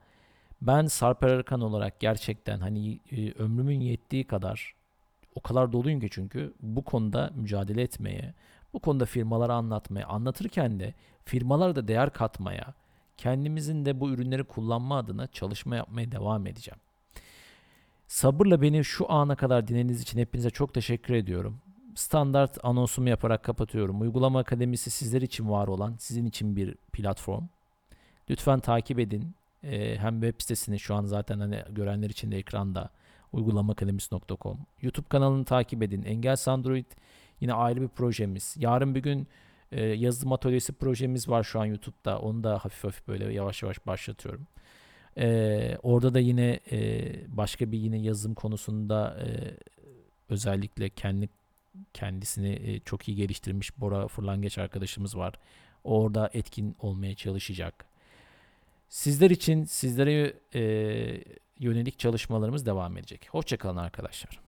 Ben 0.62 0.86
Sarper 0.86 1.28
Arkan 1.28 1.60
olarak 1.60 2.00
gerçekten 2.00 2.60
hani 2.60 3.00
e, 3.10 3.32
ömrümün 3.32 3.80
yettiği 3.80 4.24
kadar 4.26 4.74
o 5.34 5.40
kadar 5.40 5.72
doluyum 5.72 6.00
ki 6.00 6.08
çünkü 6.10 6.54
bu 6.60 6.84
konuda 6.84 7.30
mücadele 7.34 7.82
etmeye, 7.82 8.34
bu 8.72 8.80
konuda 8.80 9.04
firmalara 9.04 9.54
anlatmaya, 9.54 10.06
anlatırken 10.06 10.80
de 10.80 10.94
firmalara 11.24 11.76
da 11.76 11.88
değer 11.88 12.12
katmaya, 12.12 12.74
kendimizin 13.16 13.84
de 13.84 14.00
bu 14.00 14.10
ürünleri 14.10 14.44
kullanma 14.44 14.98
adına 14.98 15.26
çalışma 15.26 15.76
yapmaya 15.76 16.12
devam 16.12 16.46
edeceğim. 16.46 16.80
Sabırla 18.06 18.62
beni 18.62 18.84
şu 18.84 19.12
ana 19.12 19.36
kadar 19.36 19.68
dinlediğiniz 19.68 20.02
için 20.02 20.18
hepinize 20.18 20.50
çok 20.50 20.74
teşekkür 20.74 21.14
ediyorum. 21.14 21.60
Standart 21.94 22.64
anonsumu 22.64 23.08
yaparak 23.08 23.44
kapatıyorum. 23.44 24.00
Uygulama 24.00 24.38
Akademisi 24.38 24.90
sizler 24.90 25.22
için 25.22 25.50
var 25.50 25.68
olan, 25.68 25.96
sizin 25.98 26.26
için 26.26 26.56
bir 26.56 26.74
platform. 26.74 27.44
Lütfen 28.30 28.60
takip 28.60 28.98
edin. 28.98 29.34
Ee, 29.64 29.96
hem 29.98 30.20
web 30.20 30.40
sitesini 30.40 30.78
şu 30.78 30.94
an 30.94 31.04
zaten 31.04 31.40
hani 31.40 31.62
görenler 31.70 32.10
için 32.10 32.30
de 32.30 32.38
ekranda 32.38 32.90
uygulamaakademisi.com. 33.32 34.58
YouTube 34.82 35.08
kanalını 35.08 35.44
takip 35.44 35.82
edin. 35.82 36.02
Engels 36.02 36.48
Android 36.48 36.86
yine 37.40 37.52
ayrı 37.52 37.82
bir 37.82 37.88
projemiz. 37.88 38.54
Yarın 38.58 38.94
bir 38.94 39.02
gün 39.02 39.28
E, 39.72 39.84
yazılım 39.84 40.32
atölyesi 40.32 40.72
projemiz 40.72 41.28
var 41.28 41.42
şu 41.42 41.60
an 41.60 41.64
YouTube'da. 41.64 42.18
Onu 42.18 42.44
da 42.44 42.52
hafif 42.58 42.84
hafif 42.84 43.08
böyle 43.08 43.32
yavaş 43.32 43.62
yavaş 43.62 43.86
başlatıyorum. 43.86 44.46
E, 45.18 45.78
orada 45.82 46.14
da 46.14 46.20
yine 46.20 46.60
e, 46.72 47.36
başka 47.36 47.72
bir 47.72 47.78
yine 47.78 47.98
yazılım 47.98 48.34
konusunda 48.34 49.18
e, 49.20 49.26
özellikle 50.28 50.88
kendi 50.88 51.28
kendisini 51.94 52.52
e, 52.52 52.80
çok 52.80 53.08
iyi 53.08 53.16
geliştirmiş 53.16 53.80
Bora 53.80 54.08
Fırlangeç 54.08 54.58
arkadaşımız 54.58 55.16
var. 55.16 55.34
Orada 55.84 56.30
etkin 56.32 56.76
olmaya 56.80 57.14
çalışacak. 57.14 57.84
Sizler 58.88 59.30
için 59.30 59.64
sizlere 59.64 60.34
e, 60.54 60.60
yönelik 61.58 61.98
çalışmalarımız 61.98 62.66
devam 62.66 62.96
edecek. 62.96 63.28
Hoşçakalın 63.30 63.76
arkadaşlar. 63.76 64.47